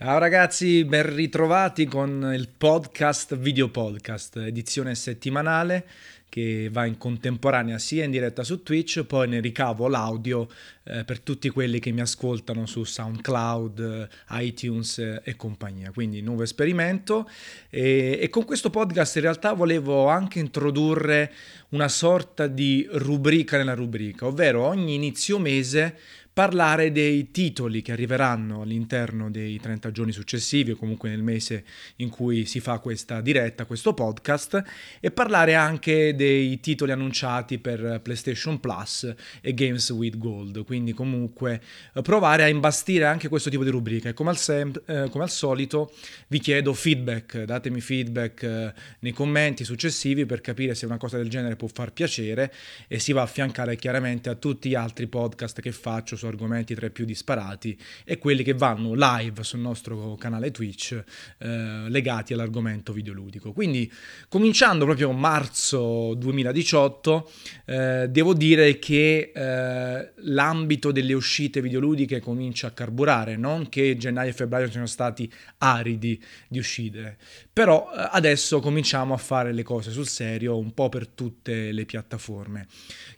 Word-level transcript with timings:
Ciao 0.00 0.18
ragazzi, 0.18 0.84
ben 0.84 1.12
ritrovati 1.12 1.84
con 1.86 2.30
il 2.32 2.48
podcast 2.56 3.36
Video 3.36 3.68
Podcast, 3.68 4.36
edizione 4.36 4.94
settimanale 4.94 5.88
che 6.28 6.68
va 6.70 6.86
in 6.86 6.96
contemporanea 6.98 7.78
sia 7.78 8.04
in 8.04 8.12
diretta 8.12 8.44
su 8.44 8.62
Twitch, 8.62 9.02
poi 9.02 9.26
ne 9.26 9.40
ricavo 9.40 9.88
l'audio 9.88 10.48
eh, 10.84 11.02
per 11.02 11.18
tutti 11.18 11.48
quelli 11.48 11.80
che 11.80 11.90
mi 11.90 12.00
ascoltano 12.00 12.64
su 12.66 12.84
SoundCloud, 12.84 14.08
eh, 14.30 14.42
iTunes 14.44 14.98
eh, 14.98 15.20
e 15.24 15.34
compagnia. 15.34 15.90
Quindi 15.90 16.20
nuovo 16.20 16.44
esperimento 16.44 17.28
e, 17.68 18.18
e 18.20 18.28
con 18.28 18.44
questo 18.44 18.70
podcast 18.70 19.16
in 19.16 19.22
realtà 19.22 19.52
volevo 19.52 20.06
anche 20.06 20.38
introdurre 20.38 21.32
una 21.70 21.88
sorta 21.88 22.46
di 22.46 22.86
rubrica 22.88 23.56
nella 23.56 23.74
rubrica, 23.74 24.26
ovvero 24.26 24.62
ogni 24.62 24.94
inizio 24.94 25.40
mese 25.40 25.96
parlare 26.38 26.92
dei 26.92 27.32
titoli 27.32 27.82
che 27.82 27.90
arriveranno 27.90 28.62
all'interno 28.62 29.28
dei 29.28 29.58
30 29.58 29.90
giorni 29.90 30.12
successivi 30.12 30.70
o 30.70 30.76
comunque 30.76 31.08
nel 31.08 31.20
mese 31.20 31.64
in 31.96 32.10
cui 32.10 32.46
si 32.46 32.60
fa 32.60 32.78
questa 32.78 33.20
diretta, 33.20 33.64
questo 33.64 33.92
podcast 33.92 34.62
e 35.00 35.10
parlare 35.10 35.56
anche 35.56 36.14
dei 36.14 36.60
titoli 36.60 36.92
annunciati 36.92 37.58
per 37.58 37.98
PlayStation 38.04 38.60
Plus 38.60 39.12
e 39.40 39.52
Games 39.52 39.90
with 39.90 40.16
Gold, 40.16 40.64
quindi 40.64 40.92
comunque 40.92 41.60
eh, 41.92 42.02
provare 42.02 42.44
a 42.44 42.48
imbastire 42.48 43.04
anche 43.04 43.26
questo 43.26 43.50
tipo 43.50 43.64
di 43.64 43.70
rubrica 43.70 44.08
e 44.08 44.12
come 44.12 44.30
al, 44.30 44.36
sem- 44.36 44.80
eh, 44.86 45.08
come 45.10 45.24
al 45.24 45.30
solito 45.30 45.92
vi 46.28 46.38
chiedo 46.38 46.72
feedback, 46.72 47.42
datemi 47.42 47.80
feedback 47.80 48.42
eh, 48.44 48.72
nei 49.00 49.12
commenti 49.12 49.64
successivi 49.64 50.24
per 50.24 50.40
capire 50.40 50.76
se 50.76 50.86
una 50.86 50.98
cosa 50.98 51.16
del 51.16 51.28
genere 51.28 51.56
può 51.56 51.66
far 51.66 51.92
piacere 51.92 52.54
e 52.86 53.00
si 53.00 53.10
va 53.10 53.22
a 53.22 53.24
affiancare 53.24 53.74
chiaramente 53.74 54.28
a 54.28 54.36
tutti 54.36 54.68
gli 54.68 54.76
altri 54.76 55.08
podcast 55.08 55.60
che 55.60 55.72
faccio 55.72 56.16
argomenti 56.28 56.74
tra 56.74 56.86
i 56.86 56.90
più 56.90 57.04
disparati 57.04 57.78
e 58.04 58.18
quelli 58.18 58.42
che 58.42 58.54
vanno 58.54 58.94
live 58.94 59.42
sul 59.42 59.60
nostro 59.60 60.14
canale 60.16 60.50
Twitch 60.50 61.02
eh, 61.38 61.88
legati 61.88 62.32
all'argomento 62.32 62.92
videoludico. 62.92 63.52
Quindi 63.52 63.90
cominciando 64.28 64.84
proprio 64.84 65.12
marzo 65.12 66.14
2018 66.14 67.30
eh, 67.64 68.06
devo 68.08 68.34
dire 68.34 68.78
che 68.78 69.32
eh, 69.34 70.12
l'ambito 70.16 70.92
delle 70.92 71.12
uscite 71.12 71.60
videoludiche 71.60 72.20
comincia 72.20 72.68
a 72.68 72.70
carburare, 72.70 73.36
non 73.36 73.68
che 73.68 73.96
gennaio 73.96 74.30
e 74.30 74.32
febbraio 74.32 74.70
siano 74.70 74.86
stati 74.86 75.30
aridi 75.58 76.22
di 76.48 76.58
uscite, 76.58 77.16
però 77.58 77.90
eh, 77.92 78.08
adesso 78.12 78.60
cominciamo 78.60 79.14
a 79.14 79.16
fare 79.16 79.52
le 79.52 79.64
cose 79.64 79.90
sul 79.90 80.06
serio 80.06 80.56
un 80.56 80.72
po' 80.74 80.88
per 80.88 81.08
tutte 81.08 81.72
le 81.72 81.86
piattaforme. 81.86 82.68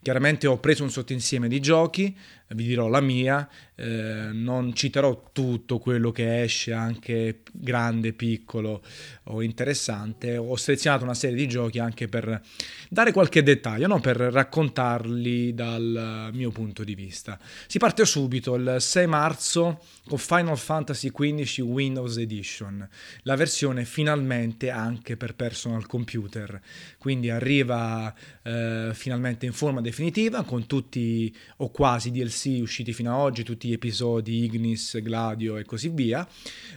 Chiaramente 0.01 0.47
ho 0.47 0.59
preso 0.59 0.83
un 0.83 0.91
sottoinsieme 0.91 1.47
di 1.47 1.61
giochi, 1.61 2.17
vi 2.53 2.65
dirò 2.65 2.89
la 2.89 3.03
mia, 3.03 3.47
eh, 3.77 4.31
non 4.33 4.73
citerò 4.73 5.29
tutto 5.31 5.79
quello 5.79 6.11
che 6.11 6.43
esce, 6.43 6.73
anche 6.73 7.43
grande, 7.53 8.15
piccolo 8.15 8.83
o 9.25 9.43
interessante, 9.43 10.39
ho 10.39 10.57
selezionato 10.57 11.05
una 11.05 11.15
serie 11.15 11.37
di 11.37 11.47
giochi 11.47 11.79
anche 11.79 12.09
per 12.09 12.41
dare 12.89 13.13
qualche 13.13 13.43
dettaglio, 13.43 13.87
no? 13.87 14.01
per 14.01 14.17
raccontarli 14.17 15.53
dal 15.53 16.31
mio 16.33 16.51
punto 16.51 16.83
di 16.83 16.95
vista. 16.95 17.39
Si 17.67 17.79
parte 17.79 18.07
subito 18.07 18.55
il 18.55 18.77
6 18.79 19.07
marzo 19.07 19.83
con 20.09 20.19
Final 20.19 20.59
Fantasy 20.59 21.13
XV 21.13 21.61
Windows 21.61 22.17
Edition, 22.17 22.89
la 23.23 23.37
versione 23.37 23.85
finalmente 23.85 24.29
anche 24.71 25.17
per 25.17 25.35
personal 25.35 25.87
computer, 25.87 26.61
quindi 26.99 27.31
arriva 27.31 28.15
eh, 28.43 28.91
finalmente 28.95 29.47
in 29.47 29.53
forma 29.53 29.81
definitiva 29.81 30.43
con 30.45 30.67
tutti 30.67 31.35
o 31.59 31.71
quasi 31.71 32.11
DLC 32.11 32.29
DLC 32.31 32.61
usciti 32.61 32.93
fino 32.93 33.13
ad 33.13 33.21
oggi, 33.21 33.43
tutti 33.43 33.69
gli 33.69 33.73
episodi 33.73 34.45
Ignis, 34.45 35.01
Gladio 35.03 35.57
e 35.57 35.65
così 35.65 35.89
via, 35.89 36.27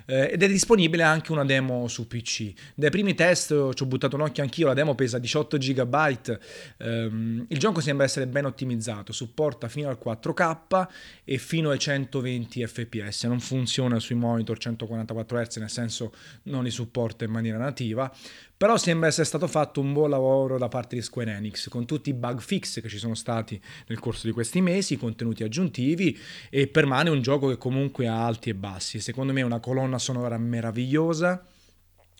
eh, 0.06 0.32
ed 0.34 0.42
è 0.42 0.48
disponibile 0.48 1.04
anche 1.04 1.32
una 1.32 1.46
demo 1.46 1.88
su 1.88 2.08
PC. 2.08 2.54
Dai 2.76 2.90
primi 2.90 3.14
test 3.14 3.74
ci 3.74 3.84
ho 3.84 3.86
buttato 3.86 4.16
un 4.16 4.24
occhio 4.24 4.44
anch'io, 4.44 4.68
la 4.68 4.74
demo 4.74 4.96
pesa 4.96 5.20
18 5.20 5.58
GB, 5.58 6.40
ehm, 6.78 7.46
il 7.48 7.58
gioco 7.58 7.80
sembra 7.80 8.06
essere 8.06 8.28
ben 8.28 8.46
ottimizzato, 8.46 9.14
supporta 9.14 9.68
fino 9.68 9.90
al 9.90 9.98
4K 10.04 10.88
e 11.24 11.38
fino 11.38 11.70
ai 11.70 11.80
120 11.80 12.66
fps, 12.66 13.24
non 13.26 13.40
funziona 13.40 14.00
sui 14.00 14.16
monitor 14.16 14.58
144 14.58 15.40
Hz, 15.40 15.58
nel 15.58 15.70
senso 15.70 16.14
non 16.44 16.64
li 16.64 16.72
supporta 16.72 17.24
in 17.24 17.32
maniera 17.32 17.43
nativa, 17.52 18.12
però 18.56 18.78
sembra 18.78 19.08
essere 19.08 19.26
stato 19.26 19.48
fatto 19.48 19.82
un 19.82 19.94
buon 19.94 20.10
lavoro 20.10 20.58
da 20.58 20.68
parte 20.68 20.96
di 20.96 21.02
Square 21.02 21.32
Enix, 21.32 21.68
con 21.70 21.86
tutti 21.86 22.10
i 22.10 22.14
bug 22.14 22.40
fix 22.40 22.82
che 22.82 22.90
ci 22.90 22.98
sono 22.98 23.16
stati 23.16 23.60
nel 23.88 24.00
corso 24.00 24.28
di 24.28 24.34
questi 24.34 24.62
mesi, 24.62 24.98
contenuti 24.98 25.44
aggiuntivi 25.44 26.18
e 26.50 26.68
permane 26.68 27.10
un 27.10 27.22
gioco 27.22 27.50
che 27.50 27.58
comunque 27.58 28.08
ha 28.08 28.26
alti 28.26 28.50
e 28.50 28.56
bassi. 28.56 29.00
Secondo 29.00 29.34
me 29.34 29.42
è 29.42 29.44
una 29.44 29.60
colonna 29.60 29.98
sonora 29.98 30.38
meravigliosa 30.38 31.46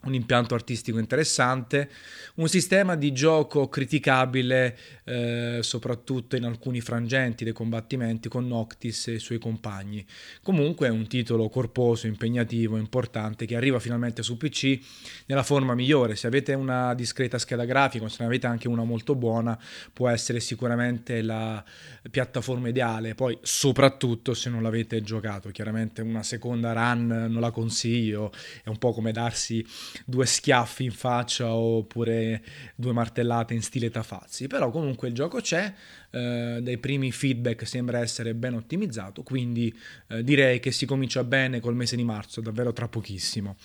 un 0.06 0.14
impianto 0.14 0.54
artistico 0.54 1.00
interessante, 1.00 1.90
un 2.36 2.48
sistema 2.48 2.96
di 2.96 3.12
gioco 3.14 3.70
criticabile 3.70 4.78
eh, 5.06 5.60
soprattutto 5.62 6.36
in 6.36 6.46
alcuni 6.46 6.82
frangenti 6.82 7.44
dei 7.44 7.54
combattimenti 7.54 8.28
con 8.30 8.48
Noctis 8.48 9.08
e 9.08 9.14
i 9.14 9.20
suoi 9.20 9.40
compagni. 9.40 10.06
Comunque 10.42 10.88
è 10.88 10.90
un 10.90 11.08
titolo 11.08 11.48
corposo, 11.50 12.08
impegnativo, 12.08 12.78
importante 12.78 13.46
che 13.46 13.56
arriva 13.56 13.80
finalmente 13.80 14.24
su 14.24 14.38
PC 14.38 14.80
nella 15.28 15.44
forma 15.44 15.74
migliore. 15.74 16.16
Se 16.16 16.28
avete 16.28 16.54
una 16.54 16.94
discreta 16.94 17.38
scheda 17.38 17.66
grafica, 17.66 18.08
se 18.10 18.18
ne 18.20 18.26
avete 18.26 18.48
anche 18.48 18.68
una 18.68 18.84
molto 18.84 19.16
buona, 19.16 19.58
può 19.92 20.10
essere 20.10 20.40
sicuramente 20.40 21.22
la 21.22 21.64
piattaforma 22.10 22.68
ideale. 22.68 23.16
Poi 23.16 23.38
soprattutto 23.42 24.34
se 24.34 24.50
non 24.50 24.62
l'avete 24.62 25.02
giocato, 25.02 25.50
chiaramente 25.50 26.02
una 26.02 26.24
seconda 26.24 26.74
run 26.74 27.28
non 27.30 27.40
la 27.40 27.52
consiglio, 27.52 28.32
è 28.64 28.70
un 28.70 28.78
po' 28.78 28.92
come 28.92 29.12
darsi 29.12 29.66
due 30.06 30.26
schiaffi 30.26 30.84
in 30.86 30.92
faccia 30.92 31.54
oppure 31.54 32.42
due 32.76 32.94
martellate 32.94 33.54
in 33.54 33.62
stile 33.62 33.90
Tafazzi, 33.90 34.48
però 34.48 34.70
comunque 34.70 35.08
il 35.08 35.14
gioco 35.14 35.40
c'è, 35.40 35.74
eh, 36.12 36.60
dai 36.62 36.78
primi 36.78 37.12
feedback 37.12 37.68
sembra 37.68 38.00
essere 38.00 38.34
ben 38.34 38.54
ottimizzato, 38.54 39.24
quindi 39.24 39.74
eh, 40.08 40.24
direi 40.24 40.60
che 40.60 40.72
si 40.72 40.86
comincia 40.86 41.24
bene 41.24 41.60
col 41.60 41.76
mese 41.76 41.96
di 41.96 42.04
marzo, 42.04 42.42
davvero 42.42 42.74
tra 42.74 42.88
pochissimo. 42.88 43.56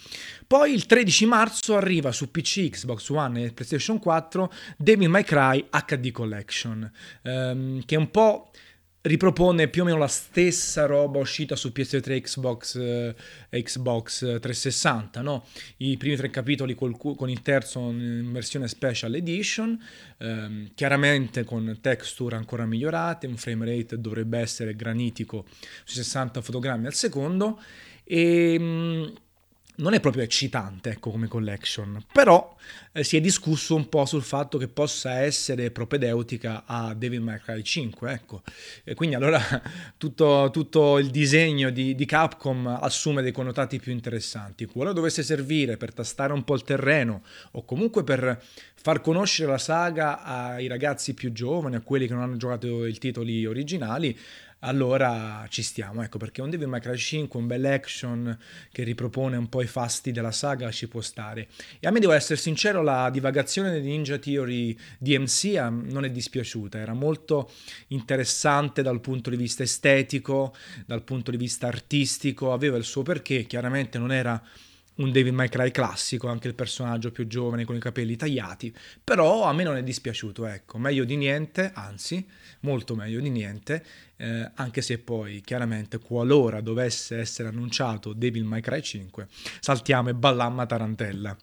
Poi 0.46 0.72
il 0.72 0.86
13 0.86 1.26
marzo 1.26 1.76
arriva 1.76 2.12
su 2.12 2.30
PC, 2.30 2.70
Xbox 2.70 3.08
One 3.10 3.44
e 3.44 3.52
PlayStation 3.52 3.98
4 3.98 4.52
Devil 4.76 5.08
May 5.08 5.24
Cry 5.24 5.66
HD 5.70 6.10
Collection, 6.10 6.90
ehm, 7.22 7.84
che 7.84 7.94
è 7.94 7.98
un 7.98 8.10
po' 8.10 8.50
ripropone 9.02 9.68
più 9.68 9.82
o 9.82 9.84
meno 9.84 9.96
la 9.96 10.08
stessa 10.08 10.86
roba 10.86 11.18
uscita 11.18 11.56
su 11.56 11.72
PS3 11.74 12.20
Xbox 12.20 12.74
eh, 12.76 13.14
Xbox 13.50 14.18
360, 14.18 15.20
no? 15.22 15.46
I 15.78 15.96
primi 15.96 16.16
tre 16.16 16.30
capitoli 16.30 16.74
col, 16.74 16.96
con 16.96 17.30
il 17.30 17.42
terzo 17.42 17.78
in 17.90 18.30
versione 18.32 18.68
special 18.68 19.14
edition, 19.14 19.78
ehm, 20.18 20.70
chiaramente 20.74 21.44
con 21.44 21.78
texture 21.80 22.36
ancora 22.36 22.66
migliorate, 22.66 23.26
un 23.26 23.36
frame 23.36 23.64
rate 23.64 24.00
dovrebbe 24.00 24.38
essere 24.38 24.74
granitico 24.74 25.46
su 25.84 25.94
60 25.94 26.40
fotogrammi 26.40 26.86
al 26.86 26.94
secondo 26.94 27.60
e... 28.04 28.58
Mh, 28.58 28.64
mm, 28.64 29.06
non 29.78 29.94
è 29.94 30.00
proprio 30.00 30.22
eccitante 30.22 30.90
ecco, 30.90 31.10
come 31.10 31.28
collection, 31.28 32.04
però 32.12 32.56
eh, 32.92 33.04
si 33.04 33.16
è 33.16 33.20
discusso 33.20 33.74
un 33.74 33.88
po' 33.88 34.04
sul 34.06 34.22
fatto 34.22 34.58
che 34.58 34.68
possa 34.68 35.20
essere 35.20 35.70
propedeutica 35.70 36.64
a 36.66 36.94
Devil 36.94 37.20
May 37.20 37.38
Cry 37.38 37.62
5, 37.62 38.12
ecco. 38.12 38.42
E 38.84 38.94
quindi 38.94 39.14
allora 39.14 39.40
tutto, 39.96 40.50
tutto 40.52 40.98
il 40.98 41.10
disegno 41.10 41.70
di, 41.70 41.94
di, 41.94 42.04
Capcom 42.06 42.66
assume 42.66 43.22
dei 43.22 43.32
connotati 43.32 43.78
più 43.78 43.92
interessanti. 43.92 44.66
Qualora 44.66 44.92
dovesse 44.92 45.22
servire 45.22 45.76
per 45.76 45.92
tastare 45.92 46.32
un 46.32 46.42
po' 46.42 46.54
il 46.54 46.64
terreno 46.64 47.22
o 47.52 47.64
comunque 47.64 48.02
per 48.02 48.42
far 48.80 49.00
conoscere 49.00 49.50
la 49.50 49.58
saga 49.58 50.22
ai 50.22 50.66
ragazzi 50.66 51.14
più 51.14 51.32
giovani, 51.32 51.76
a 51.76 51.80
quelli 51.80 52.06
che 52.06 52.14
non 52.14 52.22
hanno 52.22 52.36
giocato 52.36 52.84
i 52.84 52.96
titoli 52.98 53.44
originali, 53.44 54.16
allora 54.60 55.46
ci 55.48 55.62
stiamo, 55.62 56.02
ecco 56.02 56.18
perché 56.18 56.42
un 56.42 56.50
Devil 56.50 56.68
May 56.68 56.80
Cry 56.80 56.96
5, 56.96 57.38
un 57.38 57.46
bel 57.46 57.64
action 57.64 58.36
che 58.72 58.82
ripropone 58.82 59.36
un 59.36 59.48
po' 59.48 59.62
i 59.62 59.66
fasti 59.66 60.10
della 60.10 60.32
saga 60.32 60.70
ci 60.70 60.88
può 60.88 61.00
stare. 61.00 61.48
E 61.78 61.86
a 61.86 61.90
me 61.90 62.00
devo 62.00 62.12
essere 62.12 62.38
sincero, 62.38 62.82
la 62.82 63.08
divagazione 63.10 63.80
di 63.80 63.86
Ninja 63.86 64.18
Theory 64.18 64.76
DMC 64.98 65.44
non 65.54 66.04
è 66.04 66.10
dispiaciuta, 66.10 66.78
era 66.78 66.94
molto 66.94 67.50
interessante 67.88 68.82
dal 68.82 69.00
punto 69.00 69.30
di 69.30 69.36
vista 69.36 69.62
estetico, 69.62 70.54
dal 70.86 71.04
punto 71.04 71.30
di 71.30 71.36
vista 71.36 71.68
artistico, 71.68 72.52
aveva 72.52 72.76
il 72.76 72.84
suo 72.84 73.02
perché, 73.02 73.44
chiaramente 73.44 73.98
non 73.98 74.10
era 74.10 74.42
un 74.98 75.10
David 75.12 75.32
May 75.32 75.48
Cry 75.48 75.70
classico, 75.70 76.28
anche 76.28 76.48
il 76.48 76.54
personaggio 76.54 77.10
più 77.10 77.26
giovane 77.26 77.64
con 77.64 77.76
i 77.76 77.80
capelli 77.80 78.16
tagliati, 78.16 78.74
però 79.02 79.44
a 79.44 79.52
me 79.52 79.62
non 79.62 79.76
è 79.76 79.82
dispiaciuto, 79.82 80.46
ecco, 80.46 80.78
meglio 80.78 81.04
di 81.04 81.16
niente, 81.16 81.70
anzi, 81.74 82.26
molto 82.60 82.94
meglio 82.94 83.20
di 83.20 83.30
niente, 83.30 83.84
eh, 84.16 84.50
anche 84.54 84.82
se 84.82 84.98
poi 84.98 85.40
chiaramente 85.40 85.98
qualora 85.98 86.60
dovesse 86.60 87.18
essere 87.18 87.48
annunciato 87.48 88.12
Devil 88.12 88.44
May 88.44 88.60
Cry 88.60 88.82
5, 88.82 89.28
saltiamo 89.60 90.08
e 90.08 90.14
ballamma 90.14 90.66
tarantella. 90.66 91.36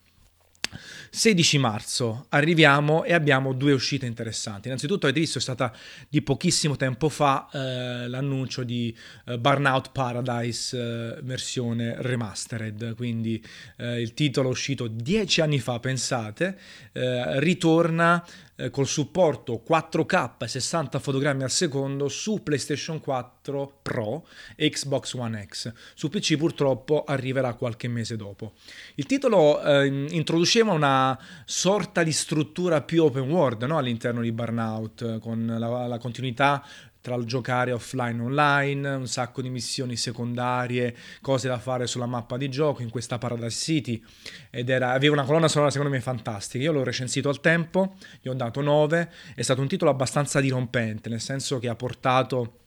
16 1.09 1.57
marzo 1.59 2.25
arriviamo 2.29 3.03
e 3.03 3.13
abbiamo 3.13 3.53
due 3.53 3.71
uscite 3.71 4.05
interessanti. 4.05 4.67
Innanzitutto 4.67 5.05
avete 5.05 5.21
visto 5.21 5.37
è 5.37 5.41
stata 5.41 5.73
di 6.09 6.21
pochissimo 6.21 6.75
tempo 6.75 7.09
fa 7.09 7.47
eh, 7.51 8.07
l'annuncio 8.07 8.63
di 8.63 8.95
eh, 9.25 9.37
Burnout 9.37 9.91
Paradise 9.91 10.77
eh, 10.77 11.21
versione 11.21 11.95
remastered, 11.99 12.95
quindi 12.95 13.43
eh, 13.77 14.01
il 14.01 14.13
titolo 14.13 14.49
uscito 14.49 14.87
dieci 14.87 15.41
anni 15.41 15.59
fa, 15.59 15.79
pensate, 15.79 16.59
eh, 16.91 17.39
ritorna 17.39 18.25
eh, 18.55 18.69
col 18.69 18.87
supporto 18.87 19.63
4K 19.67 20.31
e 20.39 20.47
60 20.47 20.99
fotogrammi 20.99 21.43
al 21.43 21.51
secondo 21.51 22.07
su 22.09 22.43
PlayStation 22.43 22.99
4 22.99 23.34
Pro 23.81 24.27
e 24.55 24.69
Xbox 24.69 25.13
One 25.13 25.45
X. 25.47 25.71
Su 25.93 26.09
PC 26.09 26.37
purtroppo 26.37 27.03
arriverà 27.03 27.53
qualche 27.53 27.87
mese 27.87 28.15
dopo. 28.15 28.53
Il 28.95 29.05
titolo 29.05 29.61
eh, 29.61 29.85
introduceva 29.85 30.71
una 30.71 31.17
sorta 31.45 32.03
di 32.03 32.11
struttura 32.11 32.81
più 32.81 33.03
open 33.03 33.29
world 33.29 33.63
no? 33.63 33.77
all'interno 33.77 34.21
di 34.21 34.31
Burnout, 34.31 35.19
con 35.19 35.45
la, 35.45 35.87
la 35.87 35.97
continuità 35.97 36.65
tra 37.05 37.13
il 37.13 37.25
giocare 37.25 37.71
offline 37.71 38.19
e 38.19 38.25
online, 38.25 38.89
un 38.95 39.07
sacco 39.07 39.43
di 39.43 39.49
missioni 39.51 39.95
secondarie, 39.95 40.95
cose 41.21 41.47
da 41.47 41.59
fare 41.59 41.85
sulla 41.85 42.07
mappa 42.07 42.35
di 42.35 42.49
gioco 42.49 42.81
in 42.81 42.89
questa 42.89 43.19
Paradise 43.19 43.51
City 43.51 44.03
ed 44.49 44.69
era, 44.69 44.89
aveva 44.89 45.13
una 45.13 45.23
colonna 45.23 45.47
sonora 45.47 45.69
secondo 45.69 45.93
me 45.93 46.01
fantastica. 46.01 46.63
Io 46.63 46.71
l'ho 46.71 46.83
recensito 46.83 47.29
al 47.29 47.41
tempo, 47.41 47.93
gli 48.19 48.27
ho 48.27 48.33
dato 48.33 48.59
9, 48.59 49.11
è 49.35 49.41
stato 49.43 49.61
un 49.61 49.67
titolo 49.67 49.91
abbastanza 49.91 50.39
dirompente, 50.39 51.07
nel 51.09 51.21
senso 51.21 51.59
che 51.59 51.69
ha 51.69 51.75
portato 51.75 52.64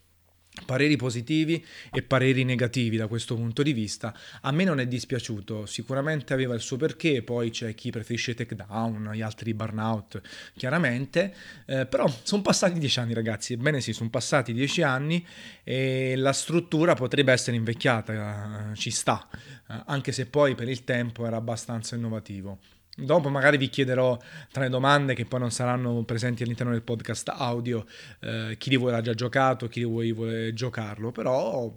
pareri 0.65 0.95
positivi 0.95 1.63
e 1.91 2.01
pareri 2.01 2.43
negativi 2.43 2.97
da 2.97 3.07
questo 3.07 3.35
punto 3.35 3.63
di 3.63 3.73
vista. 3.73 4.15
A 4.41 4.51
me 4.51 4.63
non 4.63 4.79
è 4.79 4.87
dispiaciuto, 4.87 5.65
sicuramente 5.65 6.33
aveva 6.33 6.53
il 6.53 6.61
suo 6.61 6.77
perché, 6.77 7.21
poi 7.23 7.49
c'è 7.49 7.73
chi 7.75 7.91
preferisce 7.91 8.33
takedown, 8.33 9.11
gli 9.13 9.21
altri 9.21 9.53
burnout, 9.53 10.21
chiaramente, 10.55 11.33
eh, 11.65 11.85
però 11.85 12.11
sono 12.23 12.41
passati 12.41 12.79
dieci 12.79 12.99
anni 12.99 13.13
ragazzi, 13.13 13.53
ebbene 13.53 13.81
sì, 13.81 13.93
sono 13.93 14.09
passati 14.09 14.53
dieci 14.53 14.81
anni 14.81 15.25
e 15.63 16.15
la 16.15 16.33
struttura 16.33 16.93
potrebbe 16.93 17.31
essere 17.31 17.57
invecchiata, 17.57 18.71
eh, 18.71 18.75
ci 18.75 18.91
sta, 18.91 19.27
eh, 19.31 19.83
anche 19.85 20.11
se 20.11 20.25
poi 20.25 20.55
per 20.55 20.69
il 20.69 20.83
tempo 20.83 21.25
era 21.25 21.37
abbastanza 21.37 21.95
innovativo. 21.95 22.59
Dopo 22.99 23.29
magari 23.29 23.57
vi 23.57 23.69
chiederò 23.69 24.17
tra 24.51 24.63
le 24.63 24.69
domande 24.69 25.13
che 25.13 25.25
poi 25.25 25.39
non 25.39 25.51
saranno 25.51 26.03
presenti 26.03 26.43
all'interno 26.43 26.71
del 26.71 26.81
podcast 26.81 27.29
audio 27.29 27.85
eh, 28.19 28.55
chi 28.57 28.69
di 28.69 28.75
voi 28.75 28.91
l'ha 28.91 29.01
già 29.01 29.13
giocato, 29.13 29.67
chi 29.67 29.79
di 29.79 29.85
voi 29.85 30.11
vuole 30.11 30.53
giocarlo, 30.53 31.11
però 31.11 31.71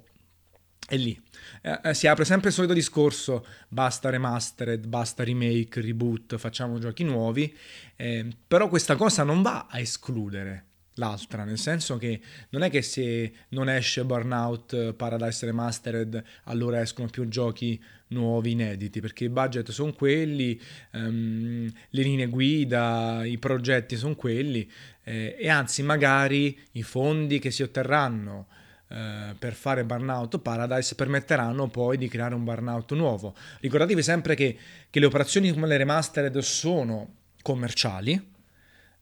è 0.87 0.97
lì. 0.97 1.19
Eh, 1.63 1.81
eh, 1.85 1.95
si 1.95 2.07
apre 2.07 2.25
sempre 2.25 2.49
il 2.49 2.55
solito 2.55 2.75
discorso, 2.75 3.47
basta 3.69 4.11
remastered, 4.11 4.87
basta 4.87 5.25
remake, 5.25 5.81
reboot, 5.81 6.37
facciamo 6.37 6.79
giochi 6.79 7.05
nuovi, 7.05 7.57
eh, 7.97 8.27
però 8.47 8.69
questa 8.69 8.97
cosa 8.97 9.23
non 9.23 9.43
va 9.43 9.67
a 9.71 9.79
escludere 9.79 10.67
l'altra, 10.95 11.45
nel 11.45 11.59
senso 11.59 11.97
che 11.97 12.21
non 12.51 12.63
è 12.63 12.71
che 12.71 12.83
se 12.83 13.33
non 13.51 13.69
esce 13.69 14.05
Burnout 14.05 14.93
Paradise 14.93 15.47
Remastered 15.47 16.23
allora 16.45 16.81
escono 16.81 17.09
più 17.09 17.27
giochi 17.29 17.83
nuovi, 18.09 18.53
inediti, 18.53 19.01
perché 19.01 19.25
i 19.25 19.29
budget 19.29 19.71
sono 19.71 19.93
quelli, 19.93 20.61
um, 20.93 21.71
le 21.91 22.03
linee 22.03 22.27
guida, 22.27 23.25
i 23.25 23.39
progetti 23.39 23.97
sono 23.97 24.15
quelli 24.15 24.71
eh, 25.05 25.37
e 25.39 25.49
anzi 25.49 25.83
magari 25.83 26.59
i 26.73 26.83
fondi 26.83 27.39
che 27.39 27.51
si 27.51 27.63
otterranno 27.63 28.47
eh, 28.89 29.35
per 29.39 29.55
fare 29.55 29.85
Burnout 29.85 30.39
Paradise 30.41 30.95
permetteranno 30.95 31.69
poi 31.69 31.97
di 31.97 32.09
creare 32.09 32.35
un 32.35 32.45
Burnout 32.45 32.93
nuovo. 32.93 33.35
Ricordatevi 33.61 34.03
sempre 34.03 34.35
che, 34.35 34.59
che 34.91 35.01
le 35.01 35.07
operazioni 35.07 35.51
come 35.53 35.67
le 35.67 35.79
remastered 35.79 36.39
sono 36.39 37.15
commerciali, 37.43 38.32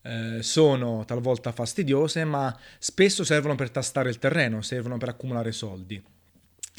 eh, 0.03 0.43
sono 0.43 1.05
talvolta 1.05 1.53
fastidiose, 1.53 2.25
ma 2.25 2.57
spesso 2.79 3.25
servono 3.25 3.55
per 3.55 3.71
tastare 3.71 4.09
il 4.09 4.19
terreno, 4.19 4.63
servono 4.63 4.99
per 4.99 5.11
accumulare 5.11 5.53
soldi. 5.53 6.03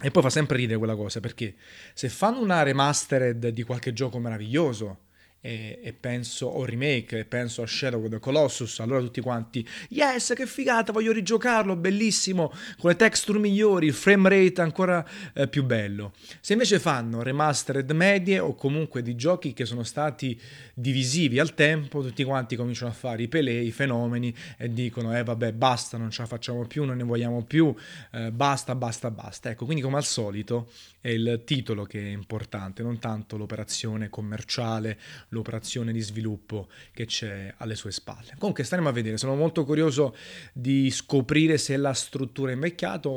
E 0.04 0.10
poi 0.10 0.24
fa 0.24 0.30
sempre 0.30 0.58
ridere 0.58 0.80
quella 0.80 0.96
cosa, 0.96 1.20
perché 1.20 1.56
se 1.94 2.10
fanno 2.10 2.42
una 2.42 2.64
remastered 2.64 3.50
di 3.50 3.64
qualche 3.64 3.94
gioco 3.94 4.18
meraviglioso, 4.18 5.10
e, 5.42 5.80
e, 5.82 5.94
penso 5.94 6.46
o 6.46 6.64
remake 6.64 7.18
e 7.18 7.26
penso 7.26 7.64
a 7.64 7.68
Shadow 7.68 8.04
of 8.04 8.10
the 8.10 8.20
Colossus 8.20 8.80
allora 8.80 9.00
tutti 9.00 9.22
quanti 9.22 9.68
yes 9.90 10.34
che 10.36 10.46
figata 10.46 10.92
voglio 10.92 11.12
rigiocarlo 11.12 11.76
bellissimo 11.76 12.54
con 12.78 12.92
le 12.92 12.96
texture 12.96 13.40
migliori 13.40 13.88
il 13.88 13.94
frame 13.94 14.30
rate 14.30 14.62
ancora 14.62 15.04
eh, 15.34 15.48
più 15.48 15.64
bello. 15.64 16.14
Se 16.40 16.54
invece 16.54 16.80
fanno 16.80 17.24
remastered 17.24 17.90
medie 17.92 18.38
o 18.38 18.54
comunque 18.54 19.02
di 19.02 19.16
giochi 19.16 19.54
che 19.54 19.66
sono 19.66 19.82
stati 19.84 20.40
divisivi 20.76 21.40
al 21.40 21.56
tempo 21.56 22.04
tutti 22.04 22.24
quanti 22.24 22.56
cominciano 22.56 22.92
a 22.92 22.94
fare 22.94 23.24
i 23.24 23.28
pelé 23.28 23.54
i 23.54 23.72
fenomeni 23.72 24.34
e 24.58 24.72
dicono 24.72 25.18
eh 25.18 25.24
vabbè 25.24 25.54
basta 25.54 25.98
non 25.98 26.12
ce 26.12 26.22
la 26.22 26.28
facciamo 26.28 26.66
più 26.68 26.84
non 26.84 26.98
ne 26.98 27.04
vogliamo 27.04 27.44
più 27.44 27.74
eh, 28.12 28.32
basta 28.32 28.76
basta 28.76 29.10
basta. 29.10 29.50
Ecco 29.50 29.66
quindi 29.66 29.82
come 29.82 29.98
al 29.98 30.06
solito 30.06 30.70
è 31.00 31.10
il 31.10 31.42
titolo 31.46 31.86
che 31.86 32.00
è 32.00 32.10
importante 32.10 32.84
non 32.84 33.00
tanto 33.00 33.38
l'operazione 33.38 34.10
commerciale 34.10 35.00
l'operazione 35.32 35.92
di 35.92 36.02
sviluppo 36.02 36.70
che 36.94 37.06
c'è 37.06 37.54
alle 37.58 37.76
sue 37.76 37.92
spalle. 37.92 38.36
Comunque 38.38 38.64
staremo 38.64 38.90
a 38.90 38.92
vedere, 38.92 39.18
sono 39.18 39.36
molto 39.36 39.66
curioso 39.66 40.16
di 40.54 40.90
scoprire 40.92 41.58
se 41.58 41.76
la 41.78 41.94
struttura 41.94 42.52
è 42.52 42.54
invecchiata 42.54 43.10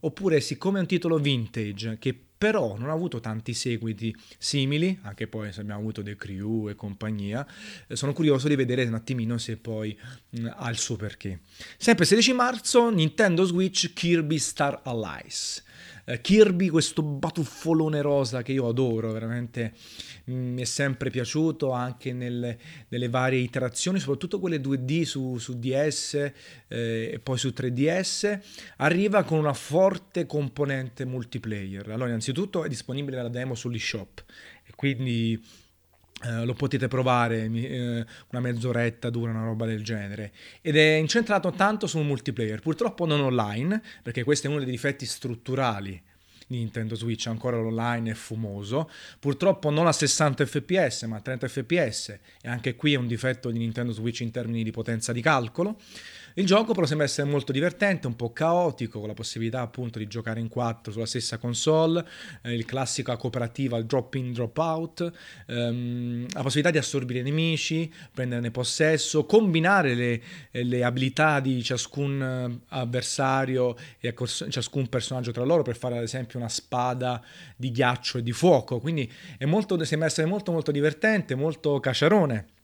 oppure 0.00 0.40
siccome 0.40 0.78
è 0.78 0.80
un 0.80 0.86
titolo 0.86 1.18
vintage 1.18 1.98
che 1.98 2.18
però 2.38 2.76
non 2.78 2.88
ha 2.88 2.92
avuto 2.92 3.18
tanti 3.18 3.52
seguiti 3.52 4.14
simili, 4.38 4.96
anche 5.02 5.26
poi 5.26 5.52
se 5.52 5.60
abbiamo 5.60 5.80
avuto 5.80 6.04
The 6.04 6.14
Crew 6.14 6.68
e 6.68 6.76
compagnia, 6.76 7.44
eh, 7.88 7.96
sono 7.96 8.12
curioso 8.12 8.46
di 8.46 8.54
vedere 8.54 8.84
un 8.84 8.94
attimino 8.94 9.38
se 9.38 9.56
poi 9.56 9.98
mh, 10.30 10.48
ha 10.54 10.70
il 10.70 10.78
suo 10.78 10.94
perché. 10.94 11.40
Sempre 11.76 12.04
16 12.04 12.32
marzo, 12.34 12.90
Nintendo 12.90 13.42
Switch 13.42 13.92
Kirby 13.92 14.38
Star 14.38 14.82
Allies. 14.84 15.64
Eh, 16.10 16.22
Kirby, 16.22 16.68
questo 16.70 17.02
batuffolone 17.02 18.00
rosa 18.00 18.40
che 18.40 18.52
io 18.52 18.66
adoro, 18.66 19.12
veramente 19.12 19.74
mm, 20.30 20.54
mi 20.54 20.62
è 20.62 20.64
sempre 20.64 21.10
piaciuto 21.10 21.70
anche 21.72 22.14
nelle, 22.14 22.58
nelle 22.88 23.10
varie 23.10 23.40
iterazioni, 23.40 23.98
soprattutto 23.98 24.40
quelle 24.40 24.58
2D 24.58 25.02
su, 25.02 25.36
su 25.36 25.58
DS 25.58 26.14
eh, 26.14 27.10
e 27.12 27.20
poi 27.22 27.36
su 27.36 27.48
3DS, 27.54 28.40
arriva 28.78 29.22
con 29.24 29.38
una 29.38 29.52
forte 29.52 30.24
componente 30.24 31.04
multiplayer. 31.04 31.90
Allora, 31.90 32.08
innanzitutto 32.08 32.64
è 32.64 32.68
disponibile 32.68 33.20
la 33.20 33.28
demo 33.28 33.54
sull'eShop 33.54 34.24
e 34.64 34.72
quindi 34.74 35.38
Uh, 36.20 36.44
lo 36.44 36.54
potete 36.54 36.88
provare, 36.88 37.46
uh, 37.46 38.04
una 38.30 38.40
mezz'oretta 38.40 39.08
dura 39.08 39.30
una 39.30 39.44
roba 39.44 39.66
del 39.66 39.84
genere 39.84 40.32
ed 40.60 40.76
è 40.76 40.94
incentrato 40.94 41.52
tanto 41.52 41.86
sul 41.86 42.04
multiplayer, 42.04 42.60
purtroppo 42.60 43.06
non 43.06 43.20
online, 43.20 43.80
perché 44.02 44.24
questo 44.24 44.48
è 44.48 44.50
uno 44.50 44.58
dei 44.58 44.68
difetti 44.68 45.06
strutturali 45.06 46.02
di 46.48 46.56
Nintendo 46.56 46.96
Switch, 46.96 47.26
ancora 47.26 47.58
l'online 47.58 48.10
è 48.10 48.14
fumoso, 48.14 48.90
purtroppo 49.20 49.70
non 49.70 49.86
a 49.86 49.92
60 49.92 50.44
fps 50.44 51.02
ma 51.02 51.16
a 51.16 51.20
30 51.20 51.46
fps 51.46 52.08
e 52.40 52.48
anche 52.48 52.74
qui 52.74 52.94
è 52.94 52.96
un 52.96 53.06
difetto 53.06 53.50
di 53.50 53.58
Nintendo 53.58 53.92
Switch 53.92 54.20
in 54.20 54.30
termini 54.32 54.64
di 54.64 54.70
potenza 54.72 55.12
di 55.12 55.20
calcolo. 55.20 55.78
Il 56.34 56.46
gioco 56.46 56.72
però 56.72 56.86
sembra 56.86 57.06
essere 57.06 57.28
molto 57.28 57.52
divertente, 57.52 58.06
un 58.06 58.16
po' 58.16 58.32
caotico, 58.32 58.98
con 58.98 59.08
la 59.08 59.14
possibilità 59.14 59.60
appunto 59.60 59.98
di 59.98 60.06
giocare 60.06 60.40
in 60.40 60.48
quattro 60.48 60.92
sulla 60.92 61.06
stessa 61.06 61.38
console, 61.38 62.06
eh, 62.42 62.54
il 62.54 62.64
classico 62.64 63.16
cooperativa, 63.16 63.76
il 63.76 63.86
drop 63.86 64.14
in, 64.14 64.32
drop 64.32 64.56
out, 64.58 65.12
ehm, 65.46 66.26
la 66.32 66.42
possibilità 66.42 66.70
di 66.70 66.78
assorbire 66.78 67.20
i 67.20 67.22
nemici, 67.22 67.92
prenderne 68.12 68.50
possesso, 68.50 69.24
combinare 69.24 69.94
le, 69.94 70.22
le 70.50 70.84
abilità 70.84 71.40
di 71.40 71.62
ciascun 71.62 72.22
eh, 72.22 72.66
avversario 72.68 73.76
e 73.98 74.14
ciascun 74.48 74.88
personaggio 74.88 75.32
tra 75.32 75.44
loro 75.44 75.62
per 75.62 75.76
fare 75.76 75.96
ad 75.96 76.02
esempio 76.02 76.38
una 76.38 76.48
spada 76.48 77.22
di 77.56 77.70
ghiaccio 77.70 78.18
e 78.18 78.22
di 78.22 78.32
fuoco. 78.32 78.78
Quindi 78.78 79.10
molto, 79.40 79.82
sembra 79.84 80.08
essere 80.08 80.26
molto 80.26 80.52
molto 80.52 80.70
divertente, 80.70 81.34
molto 81.34 81.80
caciarone 81.80 82.56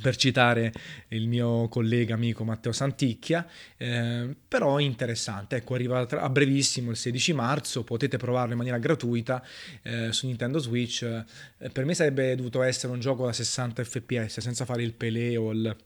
per 0.00 0.16
citare 0.16 0.72
il 1.08 1.28
mio 1.28 1.68
collega 1.68 2.14
amico 2.14 2.44
Matteo 2.44 2.72
Santicchia, 2.72 3.46
eh, 3.76 4.34
però 4.46 4.78
interessante. 4.78 5.56
Ecco, 5.56 5.74
arriva 5.74 6.06
a 6.08 6.28
brevissimo 6.28 6.90
il 6.90 6.96
16 6.96 7.32
marzo, 7.32 7.84
potete 7.84 8.16
provarlo 8.16 8.52
in 8.52 8.58
maniera 8.58 8.78
gratuita 8.78 9.44
eh, 9.82 10.12
su 10.12 10.26
Nintendo 10.26 10.58
Switch. 10.58 11.02
Eh, 11.02 11.70
per 11.70 11.84
me 11.84 11.94
sarebbe 11.94 12.34
dovuto 12.34 12.62
essere 12.62 12.92
un 12.92 13.00
gioco 13.00 13.26
da 13.26 13.32
60 13.32 13.84
fps 13.84 14.40
senza 14.40 14.64
fare 14.64 14.82
il 14.82 14.94
pelé 14.94 15.36
o 15.36 15.52
il 15.52 15.76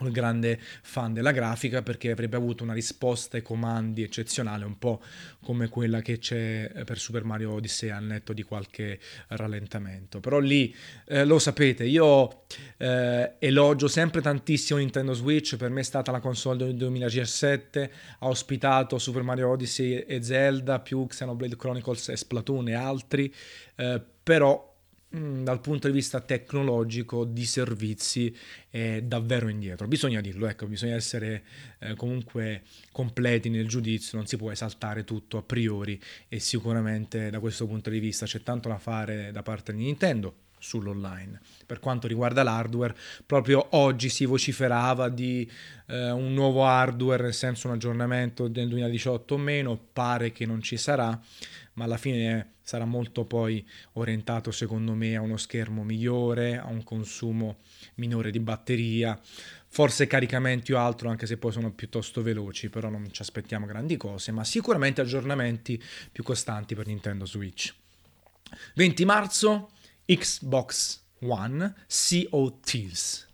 un 0.00 0.10
grande 0.10 0.58
fan 0.60 1.12
della 1.12 1.32
grafica 1.32 1.82
perché 1.82 2.10
avrebbe 2.10 2.36
avuto 2.36 2.64
una 2.64 2.72
risposta 2.72 3.36
ai 3.36 3.42
comandi 3.42 4.02
eccezionale, 4.02 4.64
un 4.64 4.78
po' 4.78 5.00
come 5.42 5.68
quella 5.68 6.00
che 6.00 6.18
c'è 6.18 6.82
per 6.84 6.98
Super 6.98 7.24
Mario 7.24 7.52
Odyssey 7.52 7.90
al 7.90 8.04
netto 8.04 8.32
di 8.32 8.42
qualche 8.42 8.98
rallentamento. 9.28 10.20
Però 10.20 10.38
lì 10.38 10.74
eh, 11.06 11.24
lo 11.24 11.38
sapete, 11.38 11.84
io 11.84 12.44
eh, 12.78 13.34
elogio 13.38 13.88
sempre 13.88 14.20
tantissimo 14.20 14.78
Nintendo 14.78 15.12
Switch, 15.12 15.56
per 15.56 15.70
me 15.70 15.80
è 15.80 15.84
stata 15.84 16.10
la 16.10 16.20
console 16.20 16.64
del 16.64 16.76
2017, 16.76 17.92
ha 18.20 18.28
ospitato 18.28 18.98
Super 18.98 19.22
Mario 19.22 19.50
Odyssey 19.50 19.98
e 20.06 20.22
Zelda, 20.22 20.80
più 20.80 21.06
Xenoblade 21.06 21.56
Chronicles 21.56 22.08
e 22.08 22.16
Splatoon 22.16 22.68
e 22.68 22.74
altri, 22.74 23.32
eh, 23.76 24.00
però 24.22 24.71
dal 25.12 25.60
punto 25.60 25.88
di 25.88 25.92
vista 25.92 26.20
tecnologico 26.20 27.24
di 27.24 27.44
servizi 27.44 28.34
è 28.70 29.02
davvero 29.02 29.48
indietro. 29.48 29.86
Bisogna 29.86 30.22
dirlo, 30.22 30.46
ecco, 30.46 30.66
bisogna 30.66 30.94
essere 30.94 31.42
eh, 31.80 31.94
comunque 31.96 32.62
completi 32.90 33.50
nel 33.50 33.68
giudizio, 33.68 34.16
non 34.16 34.26
si 34.26 34.38
può 34.38 34.50
esaltare 34.50 35.04
tutto 35.04 35.36
a 35.36 35.42
priori 35.42 36.00
e 36.28 36.38
sicuramente 36.38 37.28
da 37.28 37.40
questo 37.40 37.66
punto 37.66 37.90
di 37.90 37.98
vista 37.98 38.24
c'è 38.24 38.42
tanto 38.42 38.68
da 38.68 38.78
fare 38.78 39.30
da 39.32 39.42
parte 39.42 39.74
di 39.74 39.84
Nintendo 39.84 40.41
sull'online. 40.62 41.40
Per 41.66 41.80
quanto 41.80 42.06
riguarda 42.06 42.42
l'hardware, 42.42 42.96
proprio 43.26 43.66
oggi 43.70 44.08
si 44.08 44.24
vociferava 44.24 45.08
di 45.08 45.50
eh, 45.88 46.10
un 46.10 46.32
nuovo 46.32 46.64
hardware, 46.64 47.24
nel 47.24 47.34
senso 47.34 47.66
un 47.66 47.74
aggiornamento 47.74 48.46
del 48.48 48.68
2018 48.68 49.34
o 49.34 49.38
meno, 49.38 49.78
pare 49.92 50.30
che 50.30 50.46
non 50.46 50.62
ci 50.62 50.76
sarà, 50.76 51.20
ma 51.74 51.84
alla 51.84 51.96
fine 51.96 52.54
sarà 52.62 52.84
molto 52.84 53.24
poi 53.24 53.66
orientato 53.94 54.52
secondo 54.52 54.94
me 54.94 55.16
a 55.16 55.20
uno 55.20 55.36
schermo 55.36 55.82
migliore, 55.82 56.58
a 56.58 56.68
un 56.68 56.84
consumo 56.84 57.58
minore 57.96 58.30
di 58.30 58.38
batteria, 58.38 59.18
forse 59.66 60.06
caricamenti 60.06 60.72
o 60.72 60.78
altro, 60.78 61.08
anche 61.08 61.26
se 61.26 61.38
poi 61.38 61.50
sono 61.50 61.72
piuttosto 61.72 62.22
veloci, 62.22 62.68
però 62.70 62.88
non 62.88 63.10
ci 63.10 63.22
aspettiamo 63.22 63.66
grandi 63.66 63.96
cose, 63.96 64.30
ma 64.30 64.44
sicuramente 64.44 65.00
aggiornamenti 65.00 65.82
più 66.12 66.22
costanti 66.22 66.74
per 66.76 66.86
Nintendo 66.86 67.26
Switch. 67.26 67.74
20 68.74 69.04
marzo 69.04 69.70
Xbox 70.04 71.00
One 71.20 71.74
of 72.30 72.60
Thieves. 72.60 73.28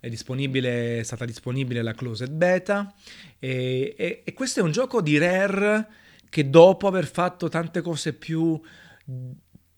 È, 0.00 0.08
è 0.08 1.02
stata 1.02 1.24
disponibile 1.24 1.82
la 1.82 1.94
closed 1.94 2.30
beta 2.30 2.92
e, 3.38 3.94
e, 3.96 4.22
e 4.24 4.32
questo 4.32 4.60
è 4.60 4.62
un 4.62 4.72
gioco 4.72 5.00
di 5.00 5.18
Rare 5.18 5.88
che 6.28 6.48
dopo 6.48 6.86
aver 6.86 7.06
fatto 7.06 7.48
tante 7.48 7.82
cose 7.82 8.14
più 8.14 8.60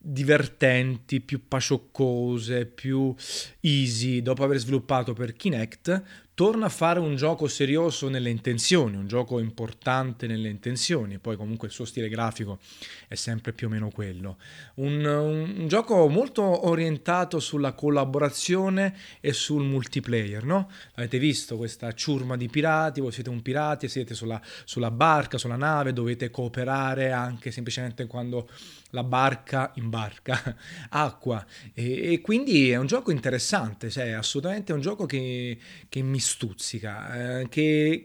divertenti, 0.07 1.21
più 1.21 1.49
pacioccose, 1.49 2.67
più 2.67 3.15
easy, 3.61 4.23
dopo 4.23 4.45
aver 4.45 4.59
sviluppato 4.59 5.15
per 5.15 5.33
Kinect, 5.33 6.03
torna 6.35 6.67
a 6.67 6.69
fare 6.69 6.99
un 6.99 7.15
gioco 7.15 7.47
serioso 7.47 8.09
nelle 8.09 8.29
intenzioni, 8.29 8.97
un 8.97 9.07
gioco 9.07 9.39
importante 9.39 10.27
nelle 10.27 10.49
intenzioni, 10.49 11.19
poi 11.19 11.37
comunque 11.37 11.69
il 11.69 11.73
suo 11.73 11.85
stile 11.85 12.09
grafico 12.09 12.59
è 13.07 13.15
sempre 13.15 13.53
più 13.53 13.69
o 13.69 13.71
meno 13.71 13.91
quello. 13.91 14.39
Un, 14.75 15.05
un 15.05 15.69
gioco 15.69 16.09
molto 16.09 16.67
orientato 16.67 17.39
sulla 17.39 17.73
collaborazione 17.73 18.97
e 19.21 19.33
sul 19.33 19.63
multiplayer, 19.63 20.45
no? 20.45 20.69
Avete 20.95 21.19
visto 21.19 21.57
questa 21.57 21.93
ciurma 21.93 22.37
di 22.37 22.49
pirati, 22.49 23.01
voi 23.01 23.13
siete 23.13 23.31
un 23.31 23.41
pirati, 23.41 23.89
siete 23.89 24.15
sulla, 24.15 24.41
sulla 24.65 24.91
barca, 24.91 25.39
sulla 25.39 25.57
nave, 25.57 25.93
dovete 25.93 26.31
cooperare 26.31 27.13
anche 27.13 27.53
semplicemente 27.53 28.07
quando 28.07 28.49
la 28.95 29.05
barca 29.05 29.73
imbarca 29.75 30.57
acqua 30.91 31.45
e, 31.75 32.13
e, 32.13 32.21
quindi 32.21 32.71
è 32.71 32.77
un 32.77 32.87
gioco 32.87 33.11
interessante, 33.11 33.91
cioè 33.91 34.11
assolutamente 34.11 34.73
un 34.73 34.81
gioco 34.81 35.05
che, 35.05 35.59
che 35.89 36.01
mi 36.01 36.21
stuzzica, 36.25 37.41
eh, 37.41 37.49
che, 37.49 38.05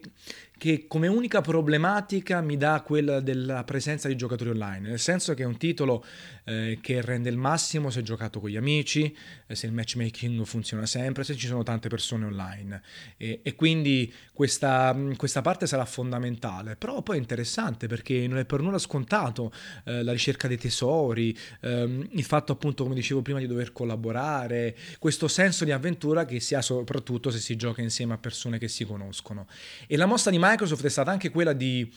che 0.60 0.86
come 0.88 1.08
unica 1.08 1.40
problematica 1.40 2.42
mi 2.42 2.58
dà 2.58 2.84
quella 2.86 3.22
della 3.22 3.64
presenza 3.64 4.10
di 4.10 4.18
giocatori 4.18 4.50
online, 4.50 4.90
nel 4.90 5.00
senso 5.00 5.34
che 5.34 5.44
è 5.44 5.46
un 5.46 5.58
titolo 5.58 6.06
eh, 6.44 6.80
che 6.82 7.02
rende 7.02 7.30
il 7.30 7.38
massimo 7.38 7.90
se 7.90 8.04
giocato 8.04 8.42
con 8.42 8.50
gli 8.50 8.58
amici, 8.58 9.16
eh, 9.48 9.56
se 9.56 9.68
il 9.68 9.72
matchmaking 9.72 10.44
funziona 10.44 10.86
sempre, 10.86 11.24
se 11.24 11.36
ci 11.38 11.48
sono 11.48 11.64
tante 11.64 11.88
persone 11.88 12.26
online 12.26 12.82
e, 13.16 13.40
e 13.42 13.56
quindi 13.56 14.14
questa, 14.34 14.96
questa, 15.16 15.42
parte 15.42 15.66
sarà 15.66 15.86
fondamentale, 15.86 16.76
però 16.76 17.02
poi 17.02 17.18
è 17.18 17.20
interessante 17.20 17.88
perché 17.88 18.28
non 18.28 18.38
è 18.38 18.46
per 18.46 18.62
nulla 18.62 18.78
scontato 18.80 19.54
eh, 19.86 20.04
la 20.04 20.12
ricerca 20.12 20.50
dei 20.50 20.58
tesori, 20.58 21.36
ehm, 21.62 22.10
il 22.12 22.24
fatto 22.24 22.52
appunto 22.52 22.84
come 22.84 22.96
dicevo 22.96 23.22
prima 23.22 23.40
di 23.40 23.48
dover 23.48 23.72
collaborare, 23.72 24.76
questo 25.00 25.30
senso 25.30 25.64
di 25.64 25.72
avventura 25.72 26.26
che 26.26 26.42
si 26.42 26.54
ha 26.54 26.62
soprattutto 26.62 27.32
se 27.32 27.40
si 27.40 27.56
gioca 27.56 27.82
insieme 27.82 28.14
a 28.14 28.18
persone 28.18 28.58
che 28.58 28.68
si 28.68 28.84
conoscono. 28.86 29.48
E 29.88 29.96
la 29.96 30.06
mossa 30.06 30.30
di 30.30 30.38
Microsoft 30.50 30.84
è 30.84 30.90
stata 30.90 31.12
anche 31.12 31.30
quella 31.30 31.54
di 31.54 31.88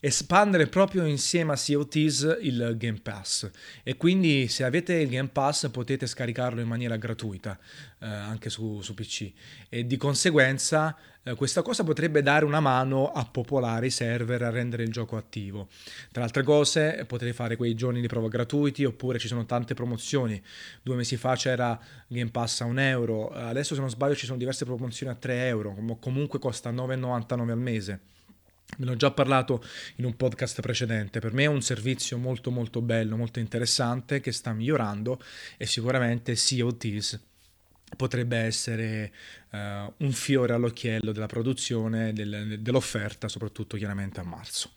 espandere 0.00 0.66
proprio 0.66 1.04
insieme 1.04 1.52
a 1.52 1.56
COTs 1.56 2.38
il 2.40 2.74
Game 2.78 3.00
Pass. 3.00 3.50
E 3.82 3.96
quindi 3.96 4.48
se 4.48 4.64
avete 4.64 4.94
il 4.94 5.08
Game 5.08 5.28
Pass 5.28 5.68
potete 5.70 6.06
scaricarlo 6.06 6.60
in 6.60 6.68
maniera 6.68 6.96
gratuita 6.96 7.58
eh, 8.00 8.06
anche 8.06 8.50
su, 8.50 8.80
su, 8.82 8.94
PC 8.94 9.32
e 9.68 9.86
di 9.86 9.96
conseguenza 9.96 10.96
eh, 11.22 11.34
questa 11.34 11.62
cosa 11.62 11.82
potrebbe 11.82 12.22
dare 12.22 12.44
una 12.44 12.60
mano 12.60 13.10
a 13.10 13.24
popolare 13.24 13.86
i 13.86 13.90
server 13.90 14.42
a 14.42 14.50
rendere 14.50 14.82
il 14.82 14.92
gioco 14.92 15.16
attivo. 15.16 15.68
Tra 16.12 16.22
altre 16.22 16.42
cose 16.42 17.04
potete 17.06 17.32
fare 17.32 17.56
quei 17.56 17.74
giorni 17.74 18.00
di 18.00 18.06
prova 18.06 18.28
gratuiti 18.28 18.84
oppure 18.84 19.18
ci 19.18 19.28
sono 19.28 19.44
tante 19.46 19.74
promozioni. 19.74 20.40
Due 20.82 20.94
mesi 20.94 21.16
fa 21.16 21.34
c'era 21.36 21.78
Game 22.06 22.30
Pass 22.30 22.60
a 22.60 22.64
un 22.64 22.78
euro 22.78 23.30
adesso 23.30 23.74
se 23.74 23.80
non 23.80 23.90
sbaglio 23.90 24.14
ci 24.14 24.26
sono 24.26 24.38
diverse 24.38 24.64
promozioni 24.64 25.12
a 25.12 25.16
3 25.16 25.46
euro 25.46 25.74
comunque 26.00 26.38
costa 26.38 26.70
9,99 26.70 27.50
al 27.50 27.58
mese 27.58 28.00
Ve 28.78 28.84
ne 28.84 28.90
ho 28.90 28.96
già 28.96 29.10
parlato 29.10 29.64
in 29.96 30.04
un 30.04 30.16
podcast 30.16 30.60
precedente, 30.60 31.20
per 31.20 31.32
me 31.32 31.44
è 31.44 31.46
un 31.46 31.62
servizio 31.62 32.18
molto 32.18 32.50
molto 32.50 32.82
bello, 32.82 33.16
molto 33.16 33.38
interessante 33.38 34.20
che 34.20 34.32
sta 34.32 34.52
migliorando 34.52 35.22
e 35.56 35.66
sicuramente 35.66 36.34
Thieves 36.34 37.18
potrebbe 37.96 38.36
essere 38.38 39.12
uh, 39.50 39.56
un 39.98 40.12
fiore 40.12 40.52
all'occhiello 40.52 41.12
della 41.12 41.26
produzione, 41.26 42.12
del, 42.12 42.58
dell'offerta, 42.60 43.28
soprattutto 43.28 43.76
chiaramente 43.76 44.20
a 44.20 44.24
marzo. 44.24 44.72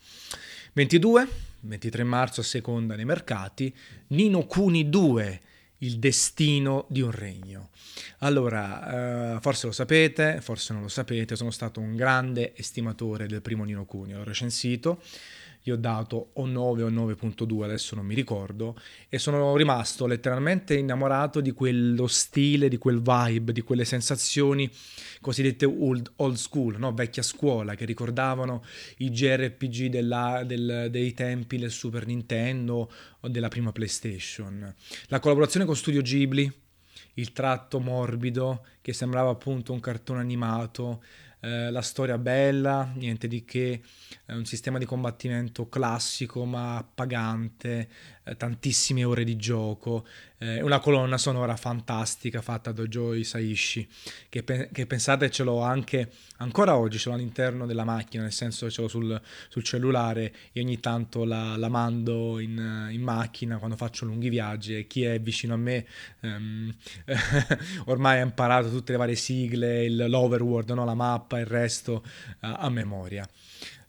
22, 0.72 1.28
23 1.60 2.04
marzo 2.04 2.40
a 2.40 2.44
seconda 2.44 2.94
nei 2.94 3.04
mercati, 3.04 3.74
Nino 4.08 4.46
Cuni 4.46 4.88
2 4.88 5.40
il 5.80 5.98
destino 5.98 6.86
di 6.88 7.00
un 7.00 7.10
regno. 7.10 7.70
Allora, 8.18 9.36
eh, 9.36 9.40
forse 9.40 9.66
lo 9.66 9.72
sapete, 9.72 10.40
forse 10.40 10.72
non 10.72 10.82
lo 10.82 10.88
sapete, 10.88 11.36
sono 11.36 11.50
stato 11.50 11.80
un 11.80 11.94
grande 11.96 12.54
estimatore 12.56 13.26
del 13.26 13.42
primo 13.42 13.64
Nino 13.64 13.84
Cuni, 13.84 14.12
l'ho 14.12 14.24
recensito 14.24 15.00
gli 15.62 15.70
ho 15.70 15.76
dato 15.76 16.30
o 16.34 16.46
9 16.46 16.82
o 16.82 16.90
9.2, 16.90 17.62
adesso 17.62 17.94
non 17.94 18.06
mi 18.06 18.14
ricordo, 18.14 18.76
e 19.08 19.18
sono 19.18 19.56
rimasto 19.56 20.06
letteralmente 20.06 20.74
innamorato 20.74 21.40
di 21.40 21.52
quello 21.52 22.06
stile, 22.06 22.68
di 22.68 22.78
quel 22.78 23.02
vibe, 23.02 23.52
di 23.52 23.60
quelle 23.60 23.84
sensazioni 23.84 24.70
cosiddette 25.20 25.66
old, 25.66 26.12
old 26.16 26.36
school, 26.36 26.78
no? 26.78 26.92
vecchia 26.92 27.22
scuola, 27.22 27.74
che 27.74 27.84
ricordavano 27.84 28.64
i 28.98 29.10
JRPG 29.10 29.86
della, 29.86 30.42
del, 30.46 30.88
dei 30.90 31.12
tempi 31.12 31.58
del 31.58 31.70
Super 31.70 32.06
Nintendo 32.06 32.90
o 33.20 33.28
della 33.28 33.48
prima 33.48 33.72
PlayStation. 33.72 34.74
La 35.08 35.20
collaborazione 35.20 35.66
con 35.66 35.76
Studio 35.76 36.00
Ghibli, 36.00 36.50
il 37.14 37.32
tratto 37.32 37.80
morbido 37.80 38.64
che 38.80 38.92
sembrava 38.92 39.30
appunto 39.30 39.72
un 39.72 39.80
cartone 39.80 40.20
animato, 40.20 41.02
eh, 41.40 41.70
la 41.70 41.82
storia 41.82 42.18
bella, 42.18 42.92
niente 42.94 43.26
di 43.26 43.44
che, 43.44 43.82
è 44.24 44.32
un 44.32 44.44
sistema 44.44 44.78
di 44.78 44.84
combattimento 44.84 45.68
classico 45.68 46.44
ma 46.44 46.76
appagante, 46.76 47.88
eh, 48.24 48.36
tantissime 48.36 49.04
ore 49.04 49.24
di 49.24 49.36
gioco, 49.36 50.06
eh, 50.38 50.62
una 50.62 50.78
colonna 50.78 51.18
sonora 51.18 51.56
fantastica 51.56 52.40
fatta 52.40 52.72
da 52.72 52.84
Joe 52.84 53.22
Saishi, 53.24 53.86
che, 54.28 54.42
pe- 54.42 54.68
che 54.72 54.86
pensate 54.86 55.30
ce 55.30 55.42
l'ho 55.42 55.60
anche 55.60 56.10
ancora 56.38 56.76
oggi, 56.76 56.98
ce 56.98 57.08
l'ho 57.08 57.14
all'interno 57.14 57.66
della 57.66 57.84
macchina, 57.84 58.22
nel 58.22 58.32
senso 58.32 58.66
che 58.66 58.72
ce 58.72 58.82
l'ho 58.82 58.88
sul, 58.88 59.20
sul 59.48 59.62
cellulare 59.62 60.32
e 60.52 60.60
ogni 60.60 60.80
tanto 60.80 61.24
la, 61.24 61.56
la 61.56 61.68
mando 61.68 62.38
in, 62.38 62.88
in, 62.90 63.02
macchina 63.02 63.58
quando 63.58 63.76
faccio 63.76 64.04
lunghi 64.04 64.28
viaggi 64.28 64.76
e 64.76 64.86
chi 64.86 65.02
è 65.04 65.20
vicino 65.20 65.54
a 65.54 65.58
me 65.58 65.86
ehm, 66.20 66.74
ormai 67.86 68.20
ha 68.20 68.22
imparato 68.22 68.70
tutte 68.70 68.92
le 68.92 68.98
varie 68.98 69.16
sigle, 69.16 69.84
il, 69.84 70.06
l'overworld, 70.08 70.70
no? 70.70 70.84
la 70.84 70.94
mappa, 70.94 71.29
il 71.38 71.46
resto 71.46 72.02
uh, 72.04 72.36
a 72.40 72.68
memoria. 72.70 73.28